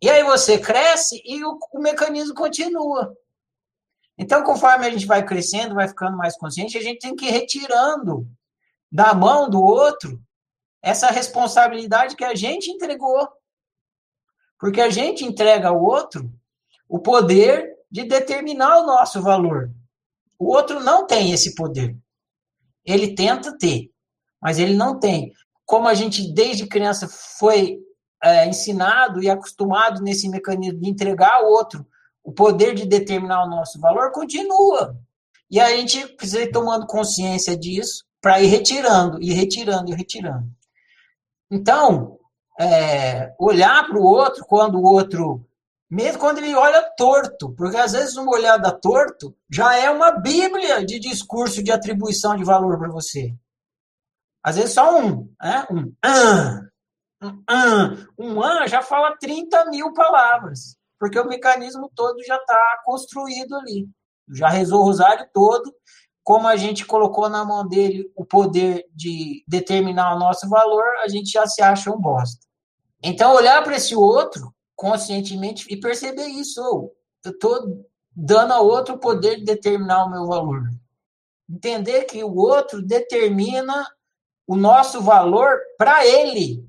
E 0.03 0.11
aí 0.11 0.23
você 0.23 0.59
cresce 0.59 1.23
e 1.25 1.43
o, 1.43 1.59
o 1.73 1.81
mecanismo 1.81 2.35
continua. 2.35 3.17
Então, 4.19 4.45
conforme 4.45 4.87
a 4.87 4.91
gente 4.91 5.07
vai 5.07 5.25
crescendo, 5.25 5.75
vai 5.75 5.89
ficando 5.89 6.15
mais 6.15 6.37
consciente, 6.37 6.77
a 6.77 6.83
gente 6.83 6.99
tem 6.99 7.17
que 7.17 7.25
ir 7.25 7.31
retirando 7.31 8.29
da 8.95 9.13
mão 9.13 9.51
do 9.51 9.61
outro 9.61 10.23
essa 10.81 11.09
responsabilidade 11.09 12.15
que 12.15 12.23
a 12.23 12.33
gente 12.33 12.71
entregou. 12.71 13.29
Porque 14.57 14.81
a 14.81 14.89
gente 14.89 15.25
entrega 15.25 15.71
ao 15.71 15.83
outro 15.83 16.33
o 16.89 17.01
poder 17.01 17.75
de 17.91 18.05
determinar 18.05 18.79
o 18.79 18.87
nosso 18.87 19.21
valor. 19.21 19.69
O 20.39 20.47
outro 20.47 20.79
não 20.79 21.09
tem 21.09 21.33
esse 21.33 21.57
poder. 21.57 21.97
Ele 22.85 23.17
tenta 23.17 23.59
ter, 23.59 23.91
mas 24.41 24.61
ele 24.61 24.77
não 24.77 25.01
tem. 25.01 25.33
Como 25.67 25.89
a 25.89 25.95
gente, 25.95 26.33
desde 26.33 26.69
criança, 26.69 27.09
foi 27.09 27.81
é, 28.23 28.47
ensinado 28.47 29.21
e 29.21 29.29
acostumado 29.29 30.03
nesse 30.03 30.29
mecanismo 30.29 30.79
de 30.79 30.89
entregar 30.89 31.41
ao 31.41 31.47
outro 31.47 31.85
o 32.23 32.33
poder 32.33 32.75
de 32.75 32.87
determinar 32.87 33.45
o 33.45 33.51
nosso 33.51 33.81
valor, 33.81 34.13
continua. 34.13 34.97
E 35.51 35.59
a 35.59 35.69
gente 35.77 36.07
precisa 36.15 36.43
ir 36.43 36.53
tomando 36.53 36.87
consciência 36.87 37.57
disso 37.57 38.05
para 38.25 38.41
ir 38.41 38.47
retirando, 38.47 39.23
ir 39.23 39.35
retirando, 39.35 39.91
ir 39.91 39.97
retirando. 39.97 40.49
Então, 41.51 42.19
é, 42.59 43.35
olhar 43.39 43.87
para 43.87 43.99
o 43.99 44.03
outro 44.03 44.47
quando 44.47 44.79
o 44.79 44.83
outro 44.83 45.47
mesmo 45.91 46.19
quando 46.19 46.39
ele 46.39 46.55
olha 46.55 46.83
torto, 46.97 47.55
porque 47.55 47.77
às 47.77 47.93
vezes 47.93 48.17
uma 48.17 48.33
olhada 48.33 48.73
torto 48.73 49.37
já 49.51 49.77
é 49.77 49.91
uma 49.91 50.11
bíblia 50.11 50.83
de 50.87 50.99
discurso 50.99 51.63
de 51.63 51.71
atribuição 51.71 52.35
de 52.35 52.43
valor 52.43 52.79
para 52.79 52.91
você. 52.91 53.35
Às 54.43 54.57
vezes 54.57 54.73
só 54.73 54.99
um, 54.99 55.31
né? 55.41 55.67
um 55.71 55.93
ah, 56.03 56.61
um 57.23 57.43
ah, 57.47 57.91
um 58.19 58.43
ah 58.43 58.67
já 58.67 58.81
fala 58.81 59.19
30 59.19 59.67
mil 59.67 59.93
palavras, 59.93 60.79
porque 60.99 61.21
o 61.21 61.29
mecanismo 61.29 61.93
todo 61.95 62.25
já 62.25 62.37
está 62.37 62.81
construído 62.87 63.55
ali. 63.55 63.87
Já 64.31 64.49
rezou 64.49 64.81
o 64.81 64.85
rosário 64.85 65.29
todo, 65.35 65.71
como 66.25 66.49
a 66.49 66.57
gente 66.57 66.87
colocou 66.87 67.29
na 67.29 67.45
mão 67.45 67.69
dele 67.69 68.11
o 68.17 68.25
poder 68.25 68.87
de 68.95 69.45
determinar 69.47 70.17
o 70.17 70.19
nosso 70.19 70.49
valor, 70.49 70.83
a 71.05 71.09
gente 71.09 71.31
já 71.31 71.47
se 71.47 71.63
acha 71.63 71.91
um 71.91 72.01
bosta. 72.01 72.45
Então, 73.03 73.35
olhar 73.35 73.63
para 73.63 73.77
esse 73.77 73.95
outro 73.95 74.53
conscientemente 74.75 75.67
e 75.71 75.79
perceber 75.79 76.27
isso. 76.27 76.61
eu 77.23 77.31
estou 77.31 77.87
dando 78.17 78.53
ao 78.53 78.67
outro 78.67 78.95
o 78.95 78.99
poder 78.99 79.37
de 79.37 79.45
determinar 79.45 80.07
o 80.07 80.11
meu 80.11 80.27
valor. 80.27 80.63
Entender 81.49 82.05
que 82.05 82.25
o 82.25 82.35
outro 82.35 82.81
determina 82.81 83.87
o 84.47 84.57
nosso 84.57 85.03
valor 85.03 85.61
para 85.77 86.07
ele 86.07 86.67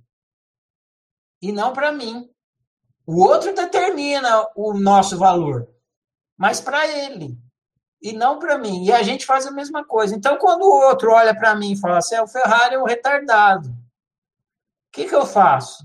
e 1.41 1.53
não 1.53 1.71
para 1.71 1.93
mim. 1.93 2.29
O 3.07 3.23
outro 3.23 3.53
determina 3.53 4.45
o 4.53 4.73
nosso 4.73 5.17
valor, 5.17 5.69
mas 6.37 6.59
para 6.59 6.85
ele 6.87 7.37
e 8.01 8.13
não 8.13 8.39
para 8.39 8.57
mim. 8.57 8.83
E 8.85 8.91
a 8.91 9.03
gente 9.03 9.25
faz 9.25 9.45
a 9.47 9.51
mesma 9.51 9.85
coisa. 9.85 10.15
Então, 10.15 10.37
quando 10.37 10.63
o 10.63 10.87
outro 10.87 11.11
olha 11.11 11.35
para 11.35 11.55
mim 11.55 11.73
e 11.73 11.79
fala 11.79 11.97
assim, 11.97 12.15
é, 12.15 12.21
o 12.21 12.27
Ferrari 12.27 12.75
é 12.75 12.79
um 12.79 12.85
retardado, 12.85 13.69
o 13.69 13.73
que, 14.91 15.05
que 15.05 15.15
eu 15.15 15.25
faço? 15.25 15.83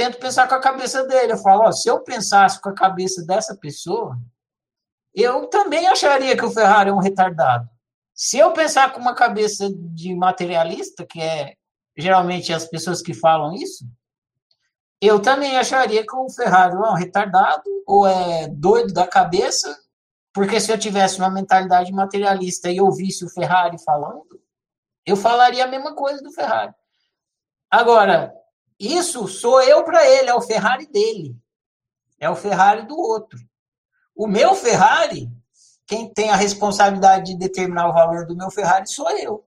tento 0.00 0.18
pensar 0.18 0.48
com 0.48 0.54
a 0.54 0.60
cabeça 0.60 1.06
dele. 1.06 1.32
Eu 1.32 1.36
falo, 1.36 1.64
ó, 1.64 1.72
se 1.72 1.86
eu 1.86 2.00
pensasse 2.00 2.58
com 2.58 2.70
a 2.70 2.74
cabeça 2.74 3.22
dessa 3.26 3.54
pessoa, 3.54 4.18
eu 5.14 5.46
também 5.46 5.86
acharia 5.86 6.34
que 6.34 6.44
o 6.44 6.50
Ferrari 6.50 6.88
é 6.88 6.92
um 6.92 7.00
retardado. 7.00 7.68
Se 8.14 8.38
eu 8.38 8.50
pensar 8.52 8.94
com 8.94 9.00
uma 9.00 9.14
cabeça 9.14 9.68
de 9.70 10.14
materialista, 10.14 11.04
que 11.04 11.20
é 11.20 11.54
geralmente 11.94 12.50
as 12.50 12.64
pessoas 12.64 13.02
que 13.02 13.12
falam 13.12 13.54
isso, 13.54 13.84
eu 15.02 15.20
também 15.20 15.58
acharia 15.58 16.02
que 16.02 16.16
o 16.16 16.30
Ferrari 16.30 16.74
é 16.74 16.78
um 16.78 16.94
retardado 16.94 17.62
ou 17.86 18.06
é 18.06 18.48
doido 18.48 18.94
da 18.94 19.06
cabeça, 19.06 19.78
porque 20.32 20.60
se 20.60 20.72
eu 20.72 20.78
tivesse 20.78 21.18
uma 21.18 21.30
mentalidade 21.30 21.92
materialista 21.92 22.70
e 22.70 22.80
ouvisse 22.80 23.24
o 23.24 23.28
Ferrari 23.28 23.76
falando, 23.82 24.40
eu 25.04 25.16
falaria 25.16 25.64
a 25.64 25.68
mesma 25.68 25.94
coisa 25.94 26.22
do 26.22 26.32
Ferrari. 26.32 26.72
Agora, 27.70 28.34
isso 28.78 29.26
sou 29.26 29.60
eu 29.62 29.84
para 29.84 30.06
ele, 30.06 30.30
é 30.30 30.34
o 30.34 30.40
Ferrari 30.40 30.86
dele. 30.86 31.36
É 32.18 32.28
o 32.30 32.36
Ferrari 32.36 32.86
do 32.86 32.98
outro. 32.98 33.38
O 34.14 34.26
meu 34.26 34.54
Ferrari, 34.54 35.30
quem 35.86 36.12
tem 36.12 36.30
a 36.30 36.36
responsabilidade 36.36 37.32
de 37.32 37.38
determinar 37.38 37.88
o 37.88 37.92
valor 37.92 38.26
do 38.26 38.36
meu 38.36 38.50
Ferrari 38.50 38.88
sou 38.88 39.10
eu. 39.10 39.44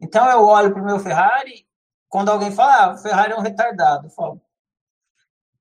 Então 0.00 0.28
eu 0.30 0.44
olho 0.44 0.72
para 0.72 0.82
o 0.82 0.86
meu 0.86 0.98
Ferrari, 1.00 1.66
quando 2.08 2.30
alguém 2.30 2.52
fala, 2.52 2.84
ah, 2.84 2.94
o 2.94 2.98
Ferrari 2.98 3.32
é 3.32 3.36
um 3.36 3.42
retardado, 3.42 4.06
eu 4.06 4.10
falo, 4.10 4.40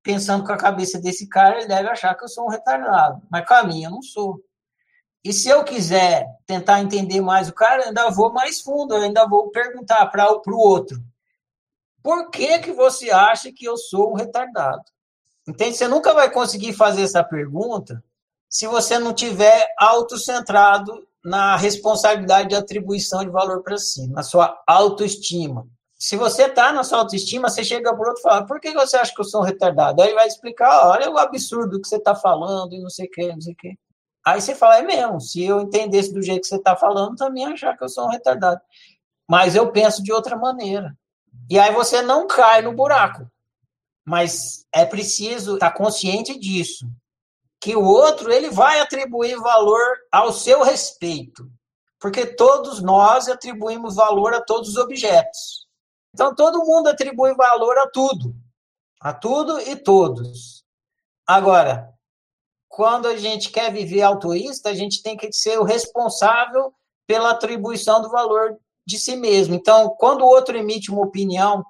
pensando 0.08 0.46
com 0.46 0.54
a 0.54 0.58
cabeça 0.58 0.98
desse 1.02 1.28
cara, 1.28 1.58
ele 1.58 1.68
deve 1.68 1.90
achar 1.90 2.16
que 2.16 2.24
eu 2.24 2.30
sou 2.30 2.46
um 2.46 2.50
retardado. 2.50 3.22
Mas 3.30 3.46
com 3.46 3.54
a 3.54 3.64
minha, 3.64 3.88
eu 3.88 3.92
não 3.92 4.02
sou. 4.02 4.42
E 5.22 5.34
se 5.34 5.50
eu 5.50 5.66
quiser 5.66 6.26
tentar 6.46 6.80
entender 6.80 7.20
mais 7.20 7.50
o 7.50 7.54
cara, 7.54 7.82
eu 7.82 7.88
ainda 7.90 8.10
vou 8.10 8.32
mais 8.32 8.62
fundo, 8.62 8.94
eu 8.94 9.02
ainda 9.02 9.28
vou 9.28 9.50
perguntar 9.50 10.06
para 10.06 10.32
o 10.32 10.58
outro. 10.58 10.98
Por 12.02 12.30
que, 12.30 12.60
que 12.60 12.72
você 12.72 13.12
acha 13.12 13.52
que 13.52 13.66
eu 13.66 13.76
sou 13.76 14.14
um 14.14 14.16
retardado? 14.16 14.84
Entende? 15.46 15.76
Você 15.76 15.90
nunca 15.90 16.14
vai 16.14 16.32
conseguir 16.32 16.72
fazer 16.72 17.02
essa 17.02 17.22
pergunta 17.22 18.02
se 18.50 18.66
você 18.66 18.98
não 18.98 19.14
tiver 19.14 19.68
autocentrado 19.78 21.06
na 21.22 21.58
responsabilidade 21.58 22.48
de 22.48 22.56
atribuição 22.56 23.26
de 23.26 23.30
valor 23.30 23.62
para 23.62 23.78
si, 23.78 24.08
na 24.08 24.24
sua 24.24 24.58
autoestima. 24.66 25.68
Se 25.98 26.16
você 26.16 26.44
está 26.44 26.72
na 26.72 26.84
sua 26.84 27.00
autoestima, 27.00 27.50
você 27.50 27.64
chega 27.64 27.94
para 27.94 28.04
o 28.04 28.08
outro 28.08 28.20
e 28.20 28.24
fala: 28.24 28.46
por 28.46 28.60
que 28.60 28.72
você 28.74 28.98
acha 28.98 29.14
que 29.14 29.20
eu 29.20 29.26
sou 29.26 29.42
um 29.42 29.46
retardado? 29.46 30.02
Aí 30.02 30.10
ele 30.10 30.16
vai 30.16 30.28
explicar: 30.28 30.88
olha 30.88 31.10
o 31.10 31.18
absurdo 31.18 31.82
que 31.82 31.88
você 31.88 31.98
está 31.98 32.14
falando 32.14 32.74
e 32.74 32.80
não 32.80 32.90
sei 32.90 33.08
o 33.08 33.10
que, 33.10 33.28
não 33.28 33.42
sei 33.42 33.54
o 33.54 33.58
que. 33.58 33.78
Aí 34.26 34.40
você 34.40 34.54
fala: 34.54 34.78
é 34.78 34.82
mesmo, 34.84 35.20
se 35.20 35.44
eu 35.44 35.62
entendesse 35.62 36.14
do 36.14 36.22
jeito 36.22 36.42
que 36.42 36.48
você 36.48 36.58
está 36.58 36.76
falando, 36.76 37.16
também 37.16 37.46
achar 37.46 37.76
que 37.76 37.84
eu 37.84 37.90
sou 37.90 38.06
um 38.06 38.12
retardado. 38.12 38.62
Mas 39.28 39.56
eu 39.56 39.72
penso 39.72 40.04
de 40.04 40.14
outra 40.14 40.38
maneira. 40.38 40.96
E 41.50 41.60
aí 41.60 41.74
você 41.74 42.02
não 42.02 42.28
cai 42.28 42.62
no 42.62 42.74
buraco. 42.74 43.30
Mas 44.06 44.66
é 44.74 44.86
preciso 44.86 45.56
estar 45.56 45.72
tá 45.72 45.78
consciente 45.78 46.40
disso 46.40 46.88
que 47.60 47.76
o 47.76 47.84
outro 47.84 48.32
ele 48.32 48.50
vai 48.50 48.80
atribuir 48.80 49.36
valor 49.38 49.98
ao 50.12 50.32
seu 50.32 50.62
respeito, 50.64 51.50
porque 52.00 52.26
todos 52.26 52.82
nós 52.82 53.28
atribuímos 53.28 53.96
valor 53.96 54.34
a 54.34 54.42
todos 54.42 54.70
os 54.70 54.78
objetos. 54.78 55.67
Então 56.18 56.34
todo 56.34 56.66
mundo 56.66 56.88
atribui 56.88 57.36
valor 57.36 57.78
a 57.78 57.88
tudo, 57.92 58.36
a 59.00 59.14
tudo 59.14 59.62
e 59.62 59.76
todos. 59.76 60.66
Agora, 61.28 61.94
quando 62.68 63.08
a 63.08 63.16
gente 63.16 63.52
quer 63.52 63.72
viver 63.72 64.02
altruísta, 64.02 64.70
a 64.70 64.74
gente 64.74 65.04
tem 65.04 65.16
que 65.16 65.32
ser 65.32 65.60
o 65.60 65.64
responsável 65.64 66.74
pela 67.06 67.30
atribuição 67.30 68.02
do 68.02 68.10
valor 68.10 68.58
de 68.84 68.98
si 68.98 69.16
mesmo. 69.16 69.54
Então, 69.54 69.90
quando 69.92 70.24
o 70.24 70.28
outro 70.28 70.58
emite 70.58 70.90
uma 70.90 71.06
opinião 71.06 71.64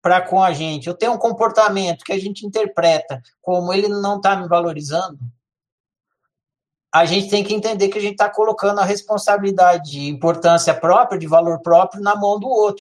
para 0.00 0.22
com 0.22 0.42
a 0.42 0.54
gente, 0.54 0.88
eu 0.88 0.94
tenho 0.94 1.12
um 1.12 1.18
comportamento 1.18 2.06
que 2.06 2.12
a 2.14 2.18
gente 2.18 2.46
interpreta 2.46 3.20
como 3.42 3.70
ele 3.70 3.86
não 3.86 4.16
está 4.16 4.34
me 4.34 4.48
valorizando, 4.48 5.18
a 6.90 7.04
gente 7.04 7.28
tem 7.28 7.44
que 7.44 7.52
entender 7.52 7.90
que 7.90 7.98
a 7.98 8.00
gente 8.00 8.12
está 8.12 8.30
colocando 8.30 8.78
a 8.78 8.84
responsabilidade 8.84 9.90
de 9.90 10.08
importância 10.08 10.72
própria, 10.72 11.18
de 11.18 11.26
valor 11.26 11.60
próprio, 11.60 12.02
na 12.02 12.16
mão 12.16 12.40
do 12.40 12.48
outro. 12.48 12.82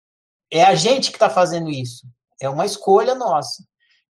É 0.52 0.62
a 0.62 0.74
gente 0.74 1.10
que 1.10 1.16
está 1.16 1.30
fazendo 1.30 1.70
isso. 1.70 2.06
É 2.38 2.46
uma 2.46 2.66
escolha 2.66 3.14
nossa. 3.14 3.64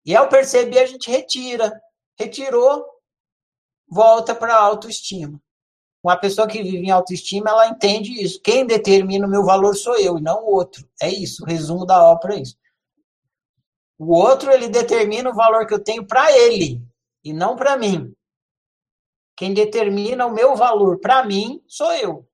E 0.07 0.14
ao 0.14 0.29
perceber, 0.29 0.79
a 0.79 0.87
gente 0.87 1.11
retira. 1.11 1.72
Retirou, 2.16 2.87
volta 3.88 4.37
para 4.37 4.55
a 4.55 4.62
autoestima. 4.62 5.40
Uma 6.01 6.16
pessoa 6.16 6.46
que 6.46 6.62
vive 6.62 6.87
em 6.87 6.90
autoestima, 6.92 7.51
ela 7.51 7.66
entende 7.66 8.22
isso. 8.22 8.40
Quem 8.40 8.64
determina 8.64 9.27
o 9.27 9.31
meu 9.31 9.44
valor 9.44 9.74
sou 9.74 9.98
eu 9.98 10.16
e 10.16 10.22
não 10.22 10.44
o 10.44 10.55
outro. 10.55 10.88
É 11.03 11.09
isso. 11.09 11.42
O 11.42 11.46
resumo 11.46 11.85
da 11.85 12.01
obra 12.05 12.37
é 12.37 12.42
isso. 12.42 12.57
O 13.98 14.14
outro, 14.16 14.53
ele 14.53 14.68
determina 14.68 15.29
o 15.29 15.35
valor 15.35 15.66
que 15.66 15.74
eu 15.74 15.83
tenho 15.83 16.07
para 16.07 16.31
ele 16.31 16.81
e 17.24 17.33
não 17.33 17.57
para 17.57 17.77
mim. 17.77 18.14
Quem 19.37 19.53
determina 19.53 20.24
o 20.27 20.33
meu 20.33 20.55
valor 20.55 21.01
para 21.01 21.24
mim 21.24 21.61
sou 21.66 21.92
eu. 21.94 22.29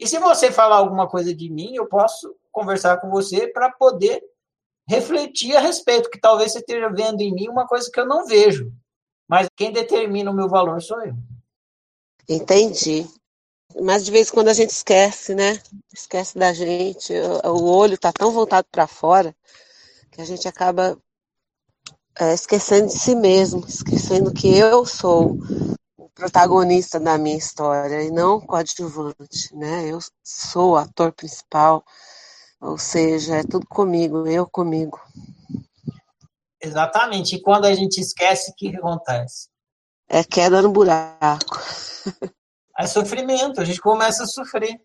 E 0.00 0.06
se 0.08 0.18
você 0.18 0.50
falar 0.50 0.76
alguma 0.76 1.08
coisa 1.08 1.32
de 1.32 1.48
mim, 1.48 1.76
eu 1.76 1.86
posso 1.86 2.34
conversar 2.54 2.98
com 2.98 3.10
você 3.10 3.48
para 3.48 3.70
poder 3.70 4.22
refletir 4.88 5.56
a 5.56 5.60
respeito, 5.60 6.08
que 6.08 6.20
talvez 6.20 6.52
você 6.52 6.60
esteja 6.60 6.88
vendo 6.88 7.20
em 7.20 7.34
mim 7.34 7.48
uma 7.48 7.66
coisa 7.66 7.90
que 7.92 7.98
eu 7.98 8.06
não 8.06 8.24
vejo. 8.24 8.72
Mas 9.28 9.48
quem 9.56 9.72
determina 9.72 10.30
o 10.30 10.34
meu 10.34 10.48
valor 10.48 10.80
sou 10.80 11.02
eu. 11.02 11.14
Entendi. 12.28 13.06
Mas 13.80 14.04
de 14.04 14.10
vez 14.10 14.28
em 14.28 14.32
quando 14.32 14.48
a 14.48 14.54
gente 14.54 14.70
esquece, 14.70 15.34
né? 15.34 15.60
Esquece 15.92 16.38
da 16.38 16.52
gente. 16.52 17.12
O 17.44 17.64
olho 17.64 17.94
está 17.94 18.12
tão 18.12 18.30
voltado 18.30 18.68
para 18.70 18.86
fora 18.86 19.34
que 20.12 20.20
a 20.20 20.24
gente 20.24 20.46
acaba 20.46 20.96
é, 22.18 22.32
esquecendo 22.32 22.86
de 22.86 22.98
si 22.98 23.16
mesmo, 23.16 23.64
esquecendo 23.66 24.32
que 24.32 24.56
eu 24.56 24.86
sou 24.86 25.38
o 25.96 26.08
protagonista 26.10 27.00
da 27.00 27.18
minha 27.18 27.36
história 27.36 28.02
e 28.02 28.10
não 28.10 28.36
o 28.36 28.46
coadjuvante, 28.46 29.54
né? 29.54 29.90
Eu 29.90 29.98
sou 30.22 30.72
o 30.72 30.76
ator 30.76 31.12
principal, 31.12 31.84
ou 32.64 32.78
seja, 32.78 33.36
é 33.36 33.42
tudo 33.42 33.66
comigo, 33.66 34.26
eu 34.26 34.48
comigo. 34.48 34.98
Exatamente. 36.58 37.36
E 37.36 37.42
quando 37.42 37.66
a 37.66 37.74
gente 37.74 38.00
esquece, 38.00 38.50
o 38.50 38.54
que 38.54 38.74
acontece? 38.74 39.48
É 40.08 40.24
queda 40.24 40.62
no 40.62 40.70
buraco. 40.70 41.60
É 42.76 42.88
sofrimento, 42.88 43.60
a 43.60 43.64
gente 43.64 43.80
começa 43.80 44.24
a 44.24 44.26
sofrer. 44.26 44.80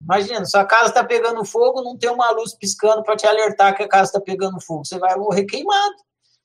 Imagina, 0.00 0.46
sua 0.46 0.64
casa 0.64 0.88
está 0.88 1.04
pegando 1.04 1.44
fogo, 1.44 1.82
não 1.82 1.94
tem 1.94 2.08
uma 2.08 2.30
luz 2.30 2.54
piscando 2.54 3.02
para 3.02 3.14
te 3.14 3.26
alertar 3.26 3.76
que 3.76 3.82
a 3.82 3.88
casa 3.88 4.04
está 4.04 4.20
pegando 4.22 4.58
fogo. 4.58 4.86
Você 4.86 4.98
vai 4.98 5.14
morrer 5.16 5.44
queimado. 5.44 5.96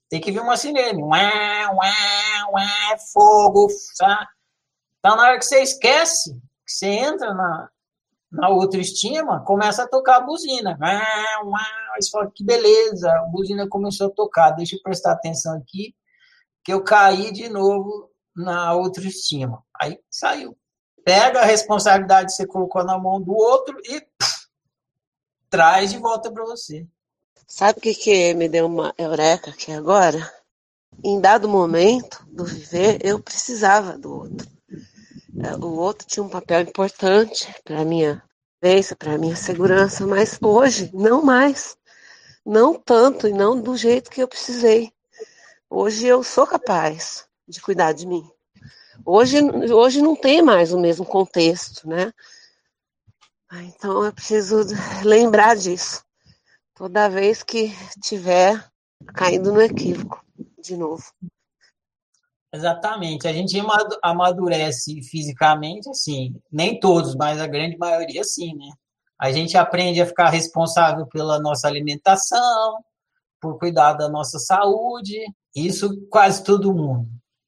Tem 0.10 0.20
que 0.20 0.34
vir 0.34 0.41
uma 0.41 0.58
sirene. 0.58 1.02
Ué, 1.02 1.65
ué, 1.70 1.94
ué, 2.52 2.98
fogo. 3.13 3.70
Tá? 3.98 4.28
Então, 5.00 5.15
na 5.15 5.24
hora 5.24 5.39
que 5.39 5.46
você 5.46 5.62
esquece, 5.62 6.34
que 6.65 6.74
você 6.74 6.88
entra 6.88 7.34
na, 7.34 7.70
na 8.32 8.50
outra 8.50 8.80
estima, 8.80 9.44
começa 9.44 9.84
a 9.84 9.88
tocar 9.88 10.17
a 10.17 10.22
buzina. 10.22 10.78
Ué, 10.80 10.96
aí 11.96 12.02
você 12.02 12.10
fala, 12.10 12.32
que 12.34 12.44
beleza, 12.44 13.12
a 13.12 13.24
buzina 13.26 13.67
começou 13.67 14.08
a 14.08 14.12
tocar. 14.12 14.52
Deixa 14.52 14.76
eu 14.76 14.82
prestar 14.82 15.12
atenção 15.12 15.58
aqui, 15.58 15.94
que 16.63 16.72
eu 16.72 16.84
caí 16.84 17.32
de 17.32 17.50
novo 17.50 18.10
na 18.36 18.74
outra 18.74 19.06
estima. 19.06 19.63
Aí 19.80 20.00
saiu 20.10 20.56
pega 21.04 21.41
a 21.41 21.46
responsabilidade 21.46 22.28
que 22.28 22.34
você 22.34 22.48
colocou 22.48 22.84
na 22.84 22.98
mão 22.98 23.22
do 23.22 23.34
outro 23.34 23.78
e 23.86 24.02
traz 25.50 25.91
de 25.91 25.98
volta 25.98 26.32
para 26.32 26.44
você. 26.44 26.88
Sabe 27.48 27.80
o 27.80 27.82
que, 27.82 27.94
que 27.94 28.34
me 28.34 28.48
deu 28.48 28.65
uma 28.65 28.94
eureka 28.98 29.52
aqui 29.52 29.72
agora? 29.72 30.32
Em 31.04 31.20
dado 31.20 31.50
momento 31.50 32.26
do 32.28 32.46
viver, 32.46 33.00
eu 33.04 33.20
precisava 33.20 33.98
do 33.98 34.13
outro. 34.13 34.51
É, 35.39 35.56
o 35.56 35.76
outro 35.76 36.06
tinha 36.08 36.24
um 36.24 36.30
papel 36.30 36.62
importante 36.62 37.54
para 37.63 37.86
minha 37.86 38.22
vivência, 38.62 38.96
para 38.96 39.17
minha 39.17 39.36
segurança, 39.36 40.06
mas 40.06 40.38
hoje 40.41 40.91
não 40.94 41.22
mais. 41.22 41.78
Não 42.46 42.74
tanto 42.74 43.28
e 43.28 43.34
não 43.34 43.60
do 43.60 43.78
jeito 43.78 44.10
que 44.10 44.22
eu 44.22 44.28
precisei. 44.28 44.91
Hoje 45.70 46.06
eu 46.06 46.24
sou 46.24 46.46
capaz 46.46 47.26
de 47.48 47.62
cuidar 47.62 47.94
de 47.94 48.06
mim. 48.06 48.30
Hoje, 49.06 49.39
hoje 49.72 50.02
não 50.02 50.15
tem 50.15 50.41
mais 50.41 50.74
o 50.74 50.80
mesmo 50.80 51.06
contexto, 51.06 51.88
né? 51.88 52.12
Então 53.54 54.06
é 54.06 54.12
preciso 54.12 54.58
lembrar 55.04 55.56
disso. 55.56 56.04
Toda 56.76 57.10
vez 57.10 57.44
que 57.44 57.72
tiver 58.02 58.63
caindo 59.13 59.52
no 59.52 59.62
equívoco, 59.62 60.24
de 60.60 60.76
novo. 60.76 61.04
Exatamente. 62.54 63.28
A 63.28 63.34
gente 63.34 63.58
amadurece 64.02 65.02
fisicamente, 65.04 65.90
assim, 65.90 66.36
nem 66.52 66.80
todos, 66.80 67.16
mas 67.16 67.40
a 67.40 67.48
grande 67.48 67.78
maioria 67.78 68.24
sim, 68.24 68.56
né? 68.56 68.72
A 69.18 69.32
gente 69.32 69.58
aprende 69.58 70.02
a 70.02 70.06
ficar 70.06 70.30
responsável 70.30 71.06
pela 71.08 71.40
nossa 71.40 71.68
alimentação, 71.68 72.84
por 73.40 73.58
cuidar 73.58 73.94
da 73.94 74.10
nossa 74.10 74.40
saúde, 74.40 75.18
isso 75.56 76.02
quase 76.10 76.44
todo 76.44 76.74
mundo. 76.74 77.08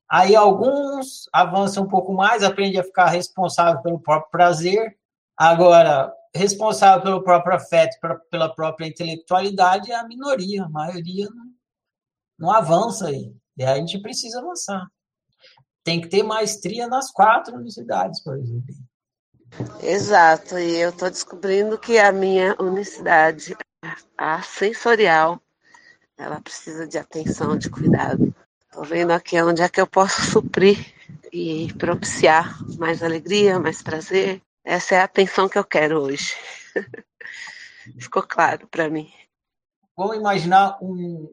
Aí 0.10 0.36
alguns 0.36 1.28
avançam 1.34 1.84
um 1.84 1.88
pouco 1.88 2.14
mais, 2.14 2.44
aprendem 2.44 2.80
a 2.80 2.84
ficar 2.84 3.08
responsável 3.08 3.82
pelo 3.82 4.00
próprio 4.00 4.30
prazer. 4.32 4.98
Agora, 5.36 6.14
responsável 6.36 7.02
pelo 7.02 7.24
próprio 7.24 7.56
afeto, 7.56 7.98
pela 8.30 8.54
própria 8.54 8.86
intelectualidade, 8.88 9.92
é 9.92 9.96
a 9.96 10.08
minoria. 10.08 10.66
A 10.66 10.70
maioria 10.70 11.28
não, 11.32 11.52
não 12.38 12.52
avança 12.52 13.08
aí. 13.08 13.36
E 13.58 13.64
aí 13.64 13.72
a 13.72 13.80
gente 13.80 14.02
precisa 14.02 14.40
avançar. 14.40 14.88
Tem 15.84 16.00
que 16.02 16.08
ter 16.08 16.24
maestria 16.24 16.88
nas 16.88 17.12
quatro 17.12 17.56
universidades, 17.56 18.22
por 18.24 18.38
exemplo. 18.38 18.74
Exato, 19.82 20.58
e 20.58 20.78
eu 20.78 20.90
estou 20.90 21.10
descobrindo 21.10 21.78
que 21.78 22.00
a 22.00 22.12
minha 22.12 22.56
unicidade, 22.60 23.56
a 24.18 24.42
sensorial, 24.42 25.40
ela 26.18 26.42
precisa 26.42 26.88
de 26.88 26.98
atenção, 26.98 27.58
de 27.58 27.70
cuidado. 27.70 28.34
Estou 28.66 28.84
vendo 28.84 29.12
aqui 29.12 29.40
onde 29.42 29.62
é 29.62 29.70
que 29.70 29.80
eu 29.80 29.86
posso 29.86 30.22
suprir 30.24 30.94
e 31.32 31.72
propiciar 31.74 32.58
mais 32.78 33.04
alegria, 33.04 33.60
mais 33.60 33.84
prazer. 33.84 34.42
Essa 34.64 34.96
é 34.96 35.00
a 35.02 35.04
atenção 35.04 35.50
que 35.50 35.58
eu 35.58 35.64
quero 35.64 36.02
hoje. 36.02 36.34
Ficou 38.00 38.24
claro 38.24 38.68
para 38.68 38.90
mim. 38.90 39.12
Vamos 39.96 40.16
imaginar 40.16 40.78
um, 40.82 41.32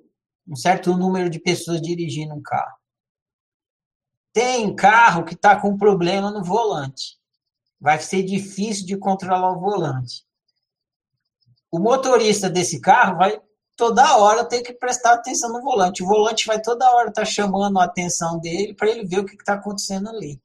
um 0.50 0.56
certo 0.56 0.96
número 0.96 1.30
de 1.30 1.38
pessoas 1.38 1.80
dirigindo 1.80 2.34
um 2.34 2.42
carro. 2.42 2.76
Tem 4.32 4.74
carro 4.74 5.24
que 5.24 5.34
está 5.34 5.58
com 5.60 5.78
problema 5.78 6.30
no 6.32 6.42
volante. 6.42 7.18
Vai 7.80 8.00
ser 8.00 8.24
difícil 8.24 8.84
de 8.84 8.96
controlar 8.96 9.52
o 9.52 9.60
volante. 9.60 10.24
O 11.70 11.78
motorista 11.78 12.50
desse 12.50 12.80
carro 12.80 13.16
vai 13.16 13.40
toda 13.76 14.18
hora 14.18 14.44
tem 14.44 14.62
que 14.62 14.74
prestar 14.74 15.14
atenção 15.14 15.52
no 15.52 15.62
volante. 15.62 16.02
O 16.02 16.06
volante 16.06 16.46
vai 16.46 16.60
toda 16.60 16.90
hora 16.90 17.08
estar 17.08 17.22
tá 17.22 17.26
chamando 17.26 17.78
a 17.78 17.84
atenção 17.84 18.38
dele 18.38 18.74
para 18.74 18.90
ele 18.90 19.06
ver 19.06 19.20
o 19.20 19.24
que 19.24 19.36
está 19.36 19.54
acontecendo 19.54 20.08
ali. 20.10 20.42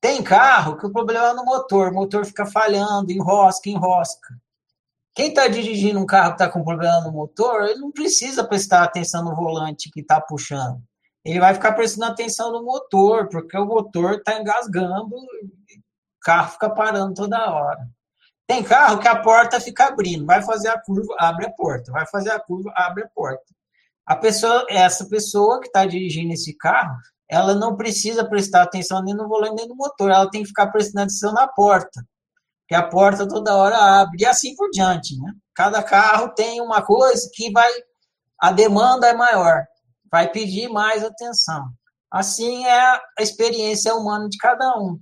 Tem 0.00 0.22
carro 0.22 0.76
que 0.76 0.86
o 0.86 0.92
problema 0.92 1.28
é 1.28 1.34
no 1.34 1.44
motor, 1.44 1.90
o 1.90 1.94
motor 1.94 2.26
fica 2.26 2.44
falhando, 2.44 3.12
enrosca, 3.12 3.70
enrosca. 3.70 4.34
Quem 5.14 5.28
está 5.28 5.48
dirigindo 5.48 5.98
um 5.98 6.06
carro 6.06 6.30
que 6.36 6.42
está 6.42 6.48
com 6.48 6.64
problema 6.64 7.00
no 7.00 7.12
motor, 7.12 7.64
ele 7.64 7.80
não 7.80 7.90
precisa 7.90 8.44
prestar 8.44 8.84
atenção 8.84 9.24
no 9.24 9.34
volante 9.34 9.90
que 9.90 10.00
está 10.00 10.20
puxando. 10.20 10.80
Ele 11.24 11.40
vai 11.40 11.52
ficar 11.52 11.72
prestando 11.72 12.12
atenção 12.12 12.52
no 12.52 12.62
motor, 12.62 13.28
porque 13.28 13.56
o 13.56 13.66
motor 13.66 14.14
está 14.14 14.40
engasgando, 14.40 15.14
o 15.14 16.22
carro 16.22 16.52
fica 16.52 16.70
parando 16.70 17.14
toda 17.14 17.50
hora. 17.50 17.88
Tem 18.46 18.62
carro 18.62 18.98
que 18.98 19.08
a 19.08 19.20
porta 19.20 19.60
fica 19.60 19.86
abrindo, 19.86 20.26
vai 20.26 20.42
fazer 20.42 20.68
a 20.68 20.80
curva, 20.80 21.14
abre 21.18 21.46
a 21.46 21.50
porta, 21.50 21.92
vai 21.92 22.06
fazer 22.06 22.30
a 22.30 22.40
curva, 22.40 22.72
abre 22.74 23.04
a 23.04 23.08
porta. 23.08 23.44
A 24.06 24.16
pessoa, 24.16 24.66
essa 24.68 25.08
pessoa 25.08 25.60
que 25.60 25.66
está 25.66 25.84
dirigindo 25.86 26.32
esse 26.32 26.56
carro, 26.56 26.96
ela 27.28 27.54
não 27.54 27.76
precisa 27.76 28.28
prestar 28.28 28.62
atenção 28.62 29.02
nem 29.04 29.14
no 29.14 29.28
volante 29.28 29.54
nem 29.54 29.68
no 29.68 29.76
motor, 29.76 30.10
ela 30.10 30.28
tem 30.28 30.42
que 30.42 30.48
ficar 30.48 30.66
prestando 30.68 31.04
atenção 31.04 31.32
na 31.32 31.46
porta, 31.46 32.04
que 32.70 32.74
a 32.76 32.86
porta 32.86 33.26
toda 33.26 33.56
hora 33.56 33.76
abre, 34.00 34.22
e 34.22 34.24
assim 34.24 34.54
por 34.54 34.70
diante, 34.70 35.18
né? 35.18 35.32
Cada 35.52 35.82
carro 35.82 36.32
tem 36.36 36.60
uma 36.60 36.80
coisa 36.80 37.28
que 37.34 37.50
vai, 37.50 37.68
a 38.38 38.52
demanda 38.52 39.08
é 39.08 39.12
maior, 39.12 39.64
vai 40.08 40.30
pedir 40.30 40.68
mais 40.68 41.02
atenção. 41.02 41.68
Assim 42.08 42.64
é 42.64 42.80
a 42.80 43.02
experiência 43.18 43.92
humana 43.92 44.28
de 44.28 44.38
cada 44.38 44.78
um. 44.78 45.00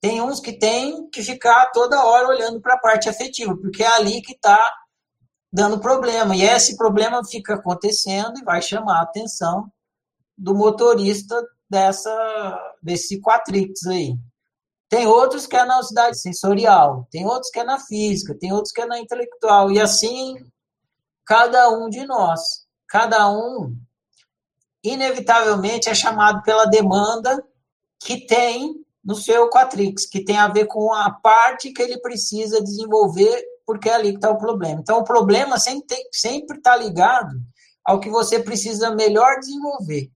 Tem 0.00 0.22
uns 0.22 0.40
que 0.40 0.54
tem 0.54 1.06
que 1.10 1.22
ficar 1.22 1.66
toda 1.66 2.02
hora 2.02 2.28
olhando 2.28 2.62
para 2.62 2.76
a 2.76 2.80
parte 2.80 3.10
afetiva, 3.10 3.54
porque 3.54 3.82
é 3.82 3.88
ali 3.88 4.22
que 4.22 4.32
está 4.32 4.72
dando 5.52 5.78
problema. 5.78 6.34
E 6.34 6.44
esse 6.44 6.78
problema 6.78 7.22
fica 7.26 7.56
acontecendo 7.56 8.38
e 8.38 8.44
vai 8.44 8.62
chamar 8.62 9.00
a 9.00 9.02
atenção 9.02 9.70
do 10.34 10.54
motorista 10.54 11.38
dessa 11.68 12.74
desse 12.82 13.20
Quatrix 13.20 13.86
aí. 13.86 14.16
Tem 14.88 15.06
outros 15.06 15.46
que 15.46 15.56
é 15.56 15.64
na 15.64 15.82
cidade 15.82 16.18
sensorial, 16.20 17.08
tem 17.10 17.26
outros 17.26 17.50
que 17.50 17.58
é 17.58 17.64
na 17.64 17.78
física, 17.80 18.36
tem 18.38 18.52
outros 18.52 18.72
que 18.72 18.80
é 18.80 18.86
na 18.86 18.98
intelectual. 18.98 19.70
E 19.70 19.80
assim, 19.80 20.36
cada 21.26 21.70
um 21.70 21.88
de 21.88 22.06
nós, 22.06 22.40
cada 22.88 23.30
um, 23.30 23.74
inevitavelmente 24.82 25.88
é 25.88 25.94
chamado 25.94 26.42
pela 26.42 26.66
demanda 26.66 27.42
que 27.98 28.26
tem 28.26 28.84
no 29.02 29.14
seu 29.14 29.50
Quatrix, 29.50 30.06
que 30.06 30.24
tem 30.24 30.38
a 30.38 30.48
ver 30.48 30.66
com 30.66 30.92
a 30.92 31.10
parte 31.10 31.72
que 31.72 31.82
ele 31.82 32.00
precisa 32.00 32.62
desenvolver, 32.62 33.44
porque 33.66 33.88
é 33.88 33.94
ali 33.94 34.10
que 34.10 34.16
está 34.16 34.30
o 34.30 34.38
problema. 34.38 34.80
Então, 34.80 34.98
o 34.98 35.04
problema 35.04 35.58
sempre 35.58 36.56
está 36.56 36.76
ligado 36.76 37.34
ao 37.84 38.00
que 38.00 38.08
você 38.08 38.38
precisa 38.38 38.94
melhor 38.94 39.38
desenvolver. 39.38 40.10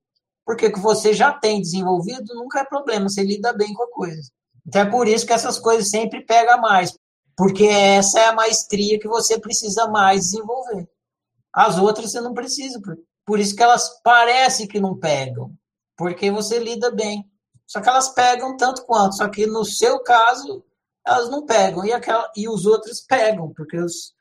Porque 0.44 0.66
o 0.66 0.72
que 0.72 0.80
você 0.80 1.12
já 1.12 1.32
tem 1.32 1.60
desenvolvido 1.60 2.34
nunca 2.34 2.60
é 2.60 2.64
problema, 2.64 3.08
você 3.08 3.22
lida 3.22 3.52
bem 3.52 3.74
com 3.74 3.82
a 3.82 3.90
coisa. 3.90 4.30
Então, 4.68 4.82
é 4.82 4.90
por 4.90 5.08
isso 5.08 5.26
que 5.26 5.32
essas 5.32 5.58
coisas 5.58 5.88
sempre 5.88 6.20
pegam 6.26 6.60
mais, 6.60 6.94
porque 7.34 7.64
essa 7.64 8.20
é 8.20 8.26
a 8.26 8.34
maestria 8.34 8.98
que 8.98 9.08
você 9.08 9.40
precisa 9.40 9.88
mais 9.88 10.26
desenvolver. 10.26 10.86
As 11.50 11.78
outras 11.78 12.12
você 12.12 12.20
não 12.20 12.34
precisa, 12.34 12.78
por 13.24 13.40
isso 13.40 13.56
que 13.56 13.62
elas 13.62 13.98
parecem 14.02 14.68
que 14.68 14.78
não 14.78 14.94
pegam, 14.94 15.50
porque 15.96 16.30
você 16.30 16.58
lida 16.58 16.90
bem. 16.90 17.26
Só 17.66 17.80
que 17.80 17.88
elas 17.88 18.10
pegam 18.10 18.58
tanto 18.58 18.84
quanto, 18.84 19.16
só 19.16 19.26
que 19.28 19.46
no 19.46 19.64
seu 19.64 20.00
caso, 20.00 20.62
elas 21.06 21.30
não 21.30 21.46
pegam. 21.46 21.86
E, 21.86 21.92
aquela, 21.92 22.30
e 22.36 22.46
os 22.46 22.66
outros 22.66 23.00
pegam, 23.00 23.50
porque 23.54 23.78
os, 23.78 24.12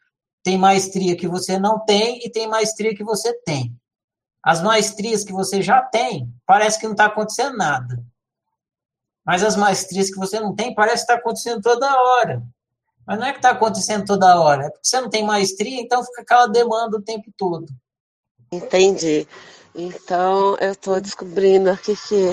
tem 0.44 0.58
maestria 0.58 1.18
que 1.18 1.28
você 1.28 1.60
não 1.60 1.84
tem 1.84 2.26
e 2.26 2.30
tem 2.30 2.48
maestria 2.48 2.96
que 2.96 3.04
você 3.04 3.34
tem. 3.42 3.78
As 4.42 4.62
maestrias 4.62 5.26
que 5.26 5.34
você 5.34 5.62
já 5.62 5.82
tem, 5.82 6.34
parece 6.46 6.80
que 6.80 6.86
não 6.86 6.94
está 6.94 7.08
acontecendo 7.08 7.58
nada. 7.58 8.02
Mas 9.28 9.44
as 9.44 9.58
maestrias 9.58 10.10
que 10.10 10.18
você 10.18 10.40
não 10.40 10.56
tem, 10.56 10.74
parece 10.74 11.06
que 11.06 11.12
está 11.12 11.16
acontecendo 11.16 11.62
toda 11.62 12.02
hora. 12.02 12.42
Mas 13.06 13.20
não 13.20 13.26
é 13.26 13.32
que 13.34 13.40
está 13.40 13.50
acontecendo 13.52 14.06
toda 14.06 14.40
hora, 14.40 14.66
é 14.66 14.70
porque 14.70 14.88
você 14.88 15.02
não 15.02 15.10
tem 15.10 15.26
maestria, 15.26 15.82
então 15.82 16.02
fica 16.04 16.22
aquela 16.22 16.48
demanda 16.48 16.96
o 16.96 17.02
tempo 17.02 17.30
todo. 17.36 17.66
Entendi. 18.52 19.28
Então, 19.76 20.56
eu 20.62 20.72
estou 20.72 21.02
descobrindo 21.02 21.70
aqui 21.70 21.96
que 22.08 22.32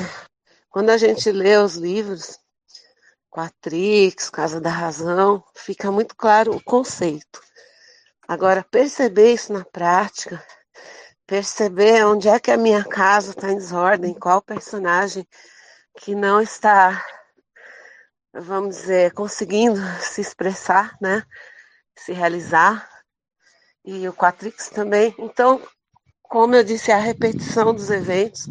quando 0.71 0.91
a 0.91 0.97
gente 0.97 1.31
lê 1.33 1.57
os 1.57 1.75
livros, 1.75 2.39
Quatrix, 3.29 4.31
Casa 4.31 4.61
da 4.61 4.71
Razão, 4.71 5.43
fica 5.57 5.91
muito 5.91 6.15
claro 6.17 6.55
o 6.55 6.63
conceito. 6.63 7.41
Agora, 8.27 8.65
perceber 8.71 9.35
isso 9.35 9.53
na 9.53 9.65
prática, 9.65 10.45
perceber 11.27 12.05
onde 12.07 12.29
é 12.29 12.39
que 12.39 12.53
a 12.53 12.57
minha 12.57 12.85
casa 12.85 13.31
está 13.31 13.51
em 13.51 13.57
desordem, 13.57 14.15
qual 14.15 14.41
personagem 14.41 15.27
que 15.99 16.15
não 16.15 16.41
está, 16.41 17.05
vamos 18.33 18.77
dizer, 18.77 19.13
conseguindo 19.13 19.81
se 20.01 20.21
expressar, 20.21 20.97
né? 21.01 21.23
Se 21.97 22.13
realizar. 22.13 22.89
E 23.85 24.09
o 24.09 24.13
Quatrix 24.13 24.71
também. 24.71 25.15
Então, 25.19 25.61
como 26.23 26.55
eu 26.55 26.65
disse, 26.65 26.91
a 26.91 26.99
repetição 26.99 27.75
dos 27.75 27.91
eventos 27.91 28.49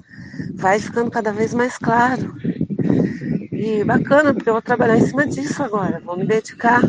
vai 0.55 0.79
ficando 0.79 1.09
cada 1.09 1.31
vez 1.31 1.53
mais 1.53 1.77
claro. 1.77 2.35
E 3.51 3.83
bacana, 3.83 4.33
porque 4.33 4.49
eu 4.49 4.53
vou 4.53 4.61
trabalhar 4.61 4.97
em 4.97 5.05
cima 5.05 5.25
disso 5.25 5.63
agora. 5.63 5.99
Vou 5.99 6.15
me 6.15 6.25
dedicar 6.25 6.81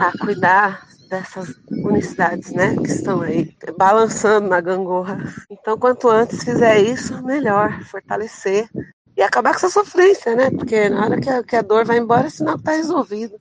a 0.00 0.18
cuidar 0.18 0.86
dessas 1.08 1.54
unicidades, 1.70 2.50
né, 2.52 2.74
que 2.76 2.90
estão 2.90 3.20
aí 3.20 3.54
balançando 3.76 4.48
na 4.48 4.60
gangorra. 4.60 5.18
Então, 5.50 5.78
quanto 5.78 6.08
antes 6.08 6.42
fizer 6.42 6.80
isso, 6.80 7.22
melhor, 7.22 7.82
fortalecer 7.84 8.68
e 9.16 9.22
acabar 9.22 9.50
com 9.50 9.58
essa 9.58 9.70
sofrência, 9.70 10.34
né? 10.34 10.50
Porque 10.50 10.88
na 10.88 11.04
hora 11.04 11.20
que 11.20 11.30
a, 11.30 11.42
que 11.42 11.56
a 11.56 11.62
dor 11.62 11.84
vai 11.84 11.98
embora, 11.98 12.30
sinal 12.30 12.54
que 12.54 12.62
está 12.62 12.72
resolvido. 12.72 13.38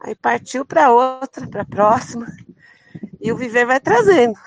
Aí 0.00 0.14
partiu 0.14 0.64
para 0.64 0.92
outra, 0.92 1.46
para 1.48 1.64
próxima, 1.64 2.26
e 3.20 3.32
o 3.32 3.36
viver 3.36 3.66
vai 3.66 3.80
trazendo 3.80 4.38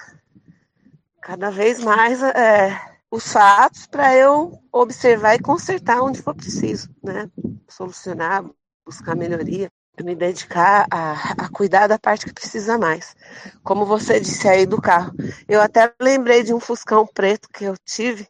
cada 1.21 1.51
vez 1.51 1.79
mais 1.83 2.21
é, 2.23 2.79
os 3.11 3.31
fatos 3.31 3.85
para 3.85 4.15
eu 4.15 4.59
observar 4.71 5.35
e 5.35 5.39
consertar 5.39 6.01
onde 6.01 6.21
for 6.21 6.35
preciso, 6.35 6.89
né? 7.03 7.29
Solucionar, 7.67 8.43
buscar 8.85 9.15
melhoria, 9.15 9.69
me 10.03 10.15
dedicar 10.15 10.87
a, 10.89 11.33
a 11.45 11.49
cuidar 11.49 11.87
da 11.87 11.99
parte 11.99 12.25
que 12.25 12.33
precisa 12.33 12.77
mais. 12.77 13.15
Como 13.63 13.85
você 13.85 14.19
disse 14.19 14.47
aí 14.47 14.65
do 14.65 14.81
carro. 14.81 15.13
Eu 15.47 15.61
até 15.61 15.93
lembrei 16.01 16.43
de 16.43 16.53
um 16.53 16.59
Fuscão 16.59 17.05
preto 17.05 17.49
que 17.53 17.65
eu 17.65 17.75
tive, 17.85 18.27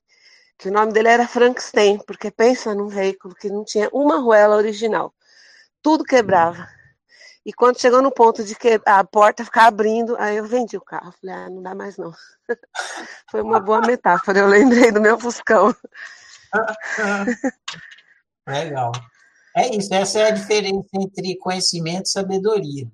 que 0.60 0.67
o 0.67 0.72
nome 0.74 0.91
dele 0.91 1.08
era 1.08 1.26
Frankenstein, 1.26 2.00
porque 2.06 2.30
pensa 2.30 2.76
num 2.76 2.89
veículo 2.89 3.34
que 3.34 3.50
não 3.50 3.63
tinha 3.63 3.89
uma 3.93 4.19
ruela 4.19 4.58
original. 4.58 5.13
Tudo 5.82 6.04
quebrava. 6.04 6.67
E 7.45 7.54
quando 7.54 7.80
chegou 7.80 8.02
no 8.02 8.12
ponto 8.12 8.43
de 8.43 8.54
que 8.54 8.80
a 8.86 9.02
porta 9.06 9.45
ficar 9.45 9.67
abrindo, 9.67 10.17
aí 10.19 10.36
eu 10.36 10.45
vendi 10.45 10.76
o 10.76 10.82
carro. 10.82 11.13
Falei, 11.22 11.34
ah, 11.34 11.50
não 11.50 11.63
dá 11.63 11.74
mais 11.74 11.95
não. 11.95 12.12
Foi 13.32 13.41
uma 13.41 13.62
boa 13.62 13.80
metáfora, 13.80 14.39
eu 14.39 14.48
lembrei 14.48 14.91
do 14.91 15.00
meu 15.00 15.17
Fuscão. 15.17 15.74
Legal. 18.45 18.91
É 19.56 19.74
isso, 19.74 19.93
essa 19.93 20.19
é 20.19 20.28
a 20.28 20.32
diferença 20.32 20.89
entre 20.93 21.38
conhecimento 21.38 22.08
e 22.08 22.12
sabedoria. 22.12 22.86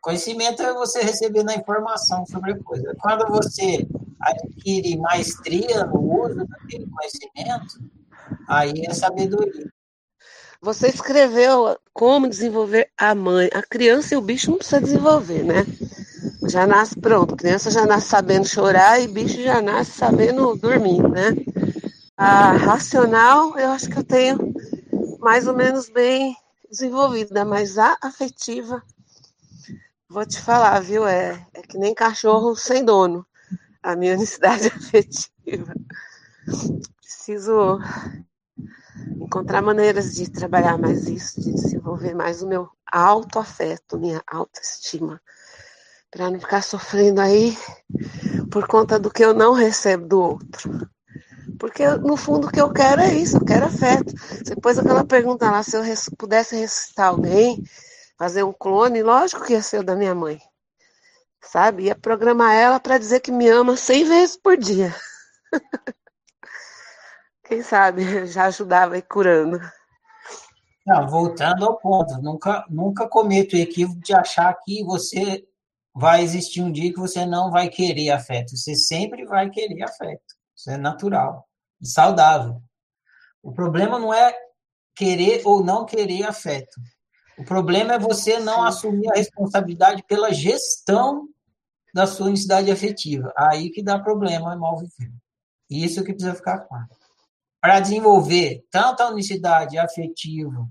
Conhecimento 0.00 0.62
é 0.62 0.72
você 0.72 1.02
recebendo 1.02 1.50
a 1.50 1.54
informação 1.54 2.24
sobre 2.26 2.52
a 2.52 2.62
coisa. 2.62 2.94
Quando 3.00 3.26
você 3.28 3.86
adquire 4.20 4.96
maestria 4.98 5.84
no 5.84 6.24
uso 6.24 6.46
daquele 6.46 6.86
conhecimento, 6.86 7.78
aí 8.48 8.72
é 8.86 8.94
sabedoria. 8.94 9.70
Você 10.62 10.88
escreveu 10.88 11.76
como 11.92 12.28
desenvolver 12.28 12.90
a 12.96 13.14
mãe. 13.14 13.48
A 13.52 13.62
criança 13.62 14.14
e 14.14 14.16
o 14.16 14.22
bicho 14.22 14.50
não 14.50 14.58
precisa 14.58 14.80
desenvolver, 14.80 15.42
né? 15.42 15.66
Já 16.48 16.66
nasce 16.66 16.98
pronto. 16.98 17.34
A 17.34 17.36
criança 17.36 17.70
já 17.70 17.86
nasce 17.86 18.08
sabendo 18.08 18.46
chorar 18.46 19.00
e 19.00 19.08
bicho 19.08 19.42
já 19.42 19.62
nasce 19.62 19.92
sabendo 19.92 20.56
dormir, 20.56 21.02
né? 21.02 21.34
A 22.16 22.52
racional, 22.52 23.58
eu 23.58 23.70
acho 23.70 23.88
que 23.88 23.98
eu 23.98 24.04
tenho 24.04 24.54
mais 25.18 25.46
ou 25.46 25.54
menos 25.54 25.88
bem 25.88 26.36
desenvolvida, 26.70 27.44
mas 27.44 27.78
a 27.78 27.96
afetiva, 28.02 28.82
vou 30.10 30.26
te 30.26 30.40
falar, 30.40 30.80
viu? 30.80 31.06
É, 31.06 31.46
é 31.54 31.62
que 31.62 31.78
nem 31.78 31.94
cachorro 31.94 32.56
sem 32.56 32.84
dono. 32.84 33.24
A 33.82 33.94
minha 33.94 34.14
unicidade 34.16 34.66
afetiva. 34.66 35.72
Preciso 37.00 37.78
encontrar 39.20 39.62
maneiras 39.62 40.14
de 40.14 40.28
trabalhar 40.28 40.76
mais 40.76 41.06
isso, 41.06 41.40
de 41.40 41.52
desenvolver 41.52 42.14
mais 42.14 42.42
o 42.42 42.48
meu 42.48 42.68
autoafeto, 42.90 43.98
minha 43.98 44.20
autoestima, 44.26 45.20
para 46.10 46.28
não 46.28 46.40
ficar 46.40 46.62
sofrendo 46.62 47.20
aí 47.20 47.56
por 48.50 48.66
conta 48.66 48.98
do 48.98 49.10
que 49.10 49.24
eu 49.24 49.32
não 49.32 49.52
recebo 49.52 50.08
do 50.08 50.20
outro. 50.20 50.90
Porque 51.56 51.86
no 51.98 52.16
fundo 52.16 52.48
o 52.48 52.50
que 52.50 52.60
eu 52.60 52.72
quero 52.72 53.00
é 53.00 53.14
isso, 53.14 53.36
eu 53.36 53.44
quero 53.44 53.66
afeto. 53.66 54.12
Pôs 54.60 54.78
aquela 54.78 55.04
pergunta 55.04 55.50
lá, 55.50 55.62
se 55.62 55.76
eu 55.76 55.84
pudesse 56.16 56.56
ressuscitar 56.56 57.08
alguém, 57.08 57.62
fazer 58.20 58.42
um 58.42 58.52
clone, 58.52 59.02
lógico 59.02 59.46
que 59.46 59.54
ia 59.54 59.62
ser 59.62 59.80
o 59.80 59.82
da 59.82 59.96
minha 59.96 60.14
mãe. 60.14 60.38
Sabe? 61.42 61.84
Ia 61.84 61.94
programar 61.94 62.54
ela 62.54 62.78
para 62.78 62.98
dizer 62.98 63.20
que 63.20 63.32
me 63.32 63.48
ama 63.48 63.78
100 63.78 64.04
vezes 64.04 64.36
por 64.36 64.58
dia. 64.58 64.94
Quem 67.44 67.62
sabe 67.62 68.26
já 68.28 68.44
ajudava 68.44 68.96
aí 68.96 69.00
curando. 69.00 69.58
Não, 70.86 71.08
voltando 71.08 71.64
ao 71.64 71.78
ponto, 71.78 72.20
nunca, 72.20 72.66
nunca 72.68 73.08
cometa 73.08 73.56
o 73.56 73.58
equívoco 73.58 74.00
de 74.00 74.12
achar 74.12 74.52
que 74.64 74.84
você 74.84 75.42
vai 75.94 76.22
existir 76.22 76.60
um 76.60 76.70
dia 76.70 76.92
que 76.92 77.00
você 77.00 77.24
não 77.24 77.50
vai 77.50 77.70
querer 77.70 78.10
afeto. 78.10 78.54
Você 78.54 78.74
sempre 78.74 79.24
vai 79.24 79.48
querer 79.48 79.82
afeto. 79.82 80.34
Isso 80.54 80.70
é 80.70 80.76
natural 80.76 81.48
e 81.80 81.86
saudável. 81.86 82.60
O 83.42 83.50
problema 83.50 83.98
não 83.98 84.12
é 84.12 84.36
querer 84.94 85.40
ou 85.46 85.64
não 85.64 85.86
querer 85.86 86.24
afeto. 86.24 86.78
O 87.40 87.44
problema 87.44 87.94
é 87.94 87.98
você 87.98 88.38
não 88.38 88.64
assumir 88.64 89.10
a 89.10 89.16
responsabilidade 89.16 90.02
pela 90.02 90.30
gestão 90.30 91.26
da 91.94 92.06
sua 92.06 92.26
unicidade 92.26 92.70
afetiva. 92.70 93.32
Aí 93.34 93.70
que 93.70 93.82
dá 93.82 93.98
problema, 93.98 94.52
é 94.52 94.56
mal 94.56 94.76
viver. 94.76 95.10
Isso 95.70 96.04
que 96.04 96.12
precisa 96.12 96.34
ficar 96.34 96.58
claro. 96.58 96.86
Para 97.58 97.80
desenvolver 97.80 98.62
tanto 98.70 99.02
a 99.02 99.08
unicidade 99.08 99.78
afetiva 99.78 100.68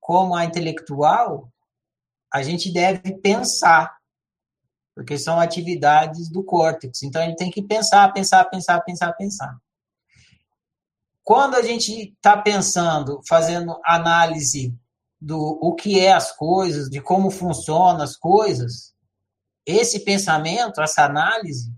como 0.00 0.34
a 0.34 0.46
intelectual, 0.46 1.52
a 2.32 2.42
gente 2.42 2.72
deve 2.72 3.18
pensar, 3.18 3.94
porque 4.94 5.18
são 5.18 5.38
atividades 5.38 6.30
do 6.30 6.42
córtex. 6.42 7.02
Então, 7.02 7.20
a 7.20 7.26
gente 7.26 7.36
tem 7.36 7.50
que 7.50 7.62
pensar, 7.62 8.10
pensar, 8.10 8.42
pensar, 8.46 8.80
pensar, 8.80 9.12
pensar. 9.12 9.54
Quando 11.22 11.56
a 11.56 11.62
gente 11.62 12.14
está 12.14 12.40
pensando, 12.40 13.20
fazendo 13.28 13.78
análise 13.84 14.74
do 15.20 15.58
o 15.60 15.74
que 15.74 16.00
é 16.00 16.12
as 16.12 16.32
coisas, 16.32 16.88
de 16.88 17.00
como 17.00 17.30
funcionam 17.30 18.02
as 18.02 18.16
coisas, 18.16 18.94
esse 19.66 20.00
pensamento, 20.00 20.80
essa 20.80 21.04
análise 21.04 21.72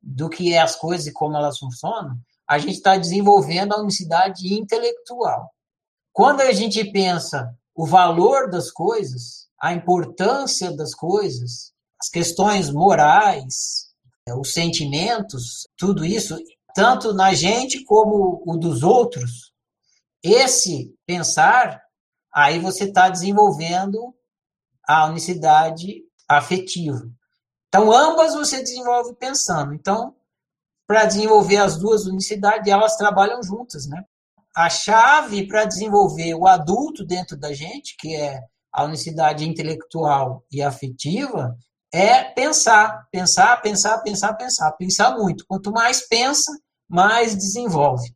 do 0.00 0.28
que 0.28 0.52
é 0.52 0.60
as 0.60 0.76
coisas 0.76 1.06
e 1.06 1.12
como 1.12 1.36
elas 1.36 1.58
funcionam, 1.58 2.16
a 2.46 2.58
gente 2.58 2.74
está 2.74 2.96
desenvolvendo 2.96 3.72
a 3.72 3.80
unicidade 3.80 4.52
intelectual. 4.52 5.50
Quando 6.12 6.42
a 6.42 6.52
gente 6.52 6.84
pensa 6.92 7.56
o 7.74 7.86
valor 7.86 8.50
das 8.50 8.70
coisas, 8.70 9.48
a 9.60 9.72
importância 9.72 10.76
das 10.76 10.94
coisas, 10.94 11.72
as 11.98 12.08
questões 12.10 12.70
morais, 12.70 13.86
os 14.36 14.52
sentimentos, 14.52 15.66
tudo 15.76 16.04
isso, 16.04 16.36
tanto 16.74 17.14
na 17.14 17.32
gente 17.32 17.84
como 17.84 18.42
o 18.46 18.56
dos 18.56 18.82
outros, 18.82 19.52
esse 20.22 20.94
pensar 21.06 21.81
aí 22.32 22.58
você 22.58 22.84
está 22.84 23.08
desenvolvendo 23.08 24.14
a 24.86 25.06
unicidade 25.06 26.02
afetiva. 26.28 27.08
Então, 27.68 27.92
ambas 27.92 28.34
você 28.34 28.62
desenvolve 28.62 29.14
pensando. 29.14 29.74
Então, 29.74 30.14
para 30.86 31.04
desenvolver 31.04 31.58
as 31.58 31.78
duas 31.78 32.06
unicidades, 32.06 32.70
elas 32.70 32.96
trabalham 32.96 33.42
juntas, 33.42 33.86
né? 33.86 34.04
A 34.54 34.68
chave 34.68 35.46
para 35.46 35.64
desenvolver 35.64 36.34
o 36.34 36.46
adulto 36.46 37.04
dentro 37.04 37.36
da 37.36 37.52
gente, 37.54 37.96
que 37.98 38.14
é 38.14 38.40
a 38.70 38.84
unicidade 38.84 39.48
intelectual 39.48 40.44
e 40.50 40.62
afetiva, 40.62 41.56
é 41.92 42.24
pensar, 42.24 43.06
pensar, 43.10 43.60
pensar, 43.60 43.98
pensar, 43.98 44.34
pensar, 44.34 44.72
pensar 44.72 45.16
muito. 45.16 45.44
Quanto 45.46 45.70
mais 45.70 46.06
pensa, 46.06 46.50
mais 46.88 47.34
desenvolve. 47.34 48.14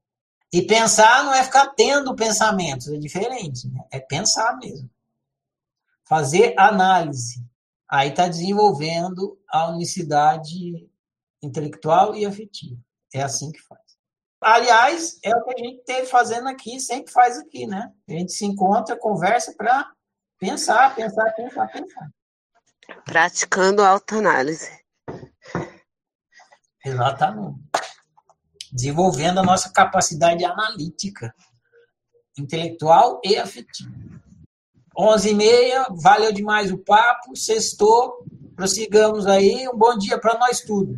E 0.56 0.66
pensar 0.66 1.22
não 1.22 1.34
é 1.34 1.44
ficar 1.44 1.66
tendo 1.74 2.16
pensamentos, 2.16 2.88
é 2.88 2.96
diferente, 2.96 3.68
né? 3.68 3.84
é 3.90 4.00
pensar 4.00 4.56
mesmo. 4.56 4.88
Fazer 6.08 6.54
análise. 6.58 7.44
Aí 7.86 8.08
está 8.08 8.26
desenvolvendo 8.26 9.38
a 9.50 9.68
unicidade 9.68 10.88
intelectual 11.42 12.16
e 12.16 12.24
afetiva. 12.24 12.80
É 13.12 13.20
assim 13.20 13.52
que 13.52 13.60
faz. 13.60 13.82
Aliás, 14.40 15.18
é 15.22 15.36
o 15.36 15.44
que 15.44 15.60
a 15.60 15.62
gente 15.62 15.84
teve 15.84 16.06
fazendo 16.06 16.48
aqui, 16.48 16.80
sempre 16.80 17.12
faz 17.12 17.36
aqui, 17.36 17.66
né? 17.66 17.92
A 18.08 18.12
gente 18.12 18.32
se 18.32 18.46
encontra, 18.46 18.98
conversa 18.98 19.52
para 19.54 19.92
pensar, 20.38 20.94
pensar, 20.94 21.34
pensar, 21.34 21.70
pensar. 21.70 22.10
Praticando 23.04 23.82
autoanálise. 23.82 24.70
Exatamente 26.82 27.60
desenvolvendo 28.76 29.40
a 29.40 29.42
nossa 29.42 29.70
capacidade 29.72 30.44
analítica, 30.44 31.34
intelectual 32.38 33.18
e 33.24 33.38
afetiva. 33.38 33.90
11 34.98 35.30
e 35.30 35.34
meia, 35.34 35.86
valeu 35.90 36.30
demais 36.30 36.70
o 36.70 36.76
papo, 36.76 37.34
sextou, 37.34 38.22
prossigamos 38.54 39.26
aí, 39.26 39.66
um 39.66 39.76
bom 39.76 39.96
dia 39.96 40.18
para 40.18 40.38
nós 40.38 40.60
tudo. 40.60 40.94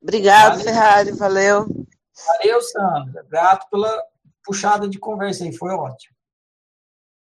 Obrigado, 0.00 0.58
valeu. 0.58 0.64
Ferrari, 0.64 1.12
valeu. 1.12 1.86
Valeu, 2.26 2.62
Sandra, 2.62 3.26
grato 3.28 3.68
pela 3.68 4.02
puxada 4.44 4.88
de 4.88 4.98
conversa 4.98 5.42
aí, 5.42 5.52
foi 5.52 5.70
ótimo. 5.72 6.16